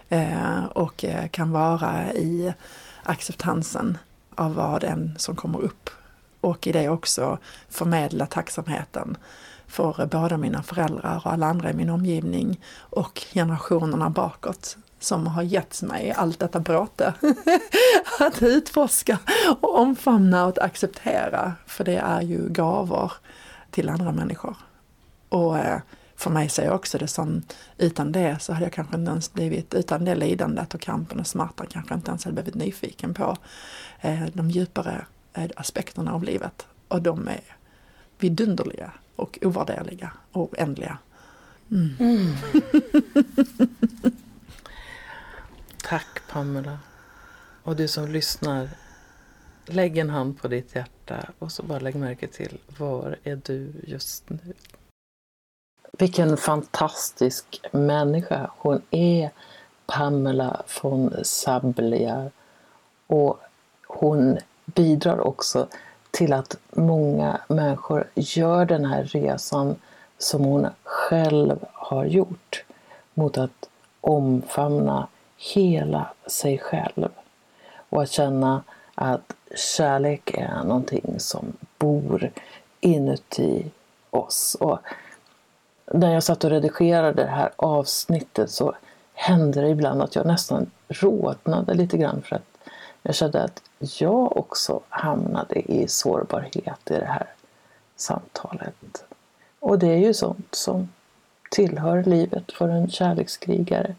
[0.08, 2.54] Eh, och kan vara i
[3.02, 3.98] acceptansen
[4.34, 5.90] av vad en som kommer upp.
[6.40, 7.38] Och i det också
[7.68, 9.16] förmedla tacksamheten
[9.66, 15.42] för båda mina föräldrar och alla andra i min omgivning och generationerna bakåt som har
[15.42, 17.14] gett mig allt detta bråte.
[18.20, 19.18] att utforska
[19.60, 21.52] och omfamna och acceptera.
[21.66, 23.12] För det är ju gåvor
[23.70, 24.56] till andra människor.
[25.28, 25.80] Och eh,
[26.16, 27.42] för mig ser jag också det som,
[27.78, 31.26] utan det så hade jag kanske inte ens blivit, utan det lidandet och kampen och
[31.26, 33.36] smärtan kanske inte ens hade blivit nyfiken på
[34.00, 36.66] eh, de djupare eh, aspekterna av livet.
[36.88, 37.56] Och de är
[38.18, 40.98] vidunderliga och ovärderliga och oändliga.
[41.70, 41.96] Mm.
[41.98, 42.34] Mm.
[46.32, 46.78] Pamela.
[47.62, 48.68] Och du som lyssnar,
[49.66, 53.72] lägg en hand på ditt hjärta och så bara lägg märke till var är du
[53.82, 54.52] just nu?
[55.92, 59.30] Vilken fantastisk människa hon är,
[59.86, 62.30] Pamela von Sabliar.
[63.06, 63.40] Och
[63.86, 65.68] hon bidrar också
[66.10, 69.76] till att många människor gör den här resan
[70.18, 72.64] som hon själv har gjort
[73.14, 73.68] mot att
[74.00, 75.08] omfamna
[75.42, 77.08] hela sig själv
[77.88, 78.62] och att känna
[78.94, 79.34] att
[79.76, 82.30] kärlek är någonting som bor
[82.80, 83.70] inuti
[84.10, 84.56] oss.
[84.60, 84.78] Och
[85.86, 88.74] när jag satt och redigerade det här avsnittet så
[89.14, 92.68] hände det ibland att jag nästan rodnade lite grann för att
[93.02, 97.26] jag kände att jag också hamnade i sårbarhet i det här
[97.96, 99.04] samtalet.
[99.60, 100.88] Och det är ju sånt som
[101.50, 103.94] tillhör livet för en kärlekskrigare.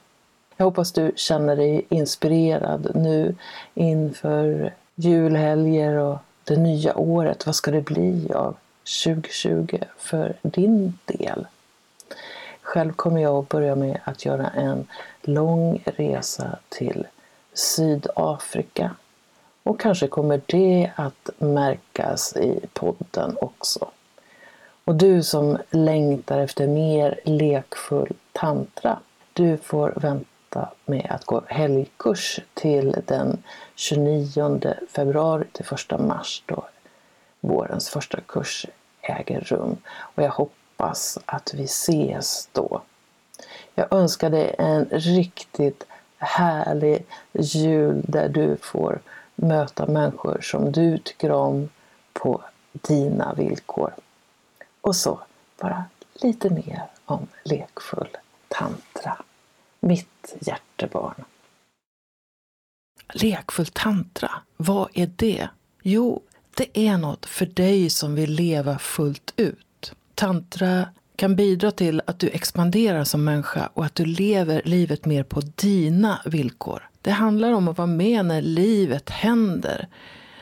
[0.64, 3.36] Jag hoppas du känner dig inspirerad nu
[3.74, 7.46] inför julhelger och det nya året.
[7.46, 8.56] Vad ska det bli av
[9.06, 11.48] 2020 för din del?
[12.62, 14.88] Själv kommer jag att börja med att göra en
[15.22, 17.08] lång resa till
[17.54, 18.92] Sydafrika.
[19.64, 23.88] Och kanske kommer det att märkas i podden också.
[24.84, 29.00] Och du som längtar efter mer lekfull tantra,
[29.34, 30.33] du får vänta
[30.86, 33.44] med att gå helgkurs till den
[33.76, 36.66] 29 februari till 1 mars då
[37.40, 38.66] vårens första kurs
[39.02, 39.78] äger rum.
[39.88, 42.82] Och jag hoppas att vi ses då.
[43.76, 45.86] Jag önskar dig en riktigt
[46.18, 49.00] härlig jul där du får
[49.36, 51.70] möta människor som du tycker om
[52.14, 53.94] på dina villkor.
[54.82, 55.20] Och så
[55.62, 55.84] bara
[56.14, 59.18] lite mer om lekfull tantra.
[59.86, 61.24] Mitt hjärtebarn.
[63.14, 65.48] Lekfull tantra, vad är det?
[65.82, 66.22] Jo,
[66.58, 69.94] det är något för dig som vill leva fullt ut.
[70.16, 75.24] Tantra kan bidra till att du expanderar som människa och att du lever livet mer
[75.24, 76.90] på dina villkor.
[77.02, 79.88] Det handlar om att vara med när livet händer.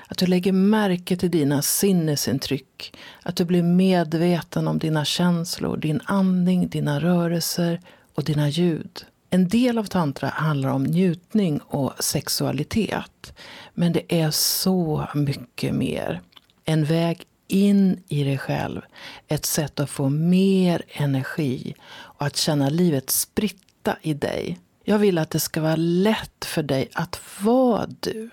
[0.07, 2.97] Att du lägger märke till dina sinnesintryck.
[3.23, 7.81] Att du blir medveten om dina känslor, din andning, dina rörelser
[8.15, 9.05] och dina ljud.
[9.33, 13.33] En del av tantra handlar om njutning och sexualitet.
[13.73, 16.21] Men det är så mycket mer.
[16.65, 18.81] En väg in i dig själv.
[19.27, 24.59] Ett sätt att få mer energi och att känna livet spritta i dig.
[24.83, 28.29] Jag vill att det ska vara lätt för dig att vara du.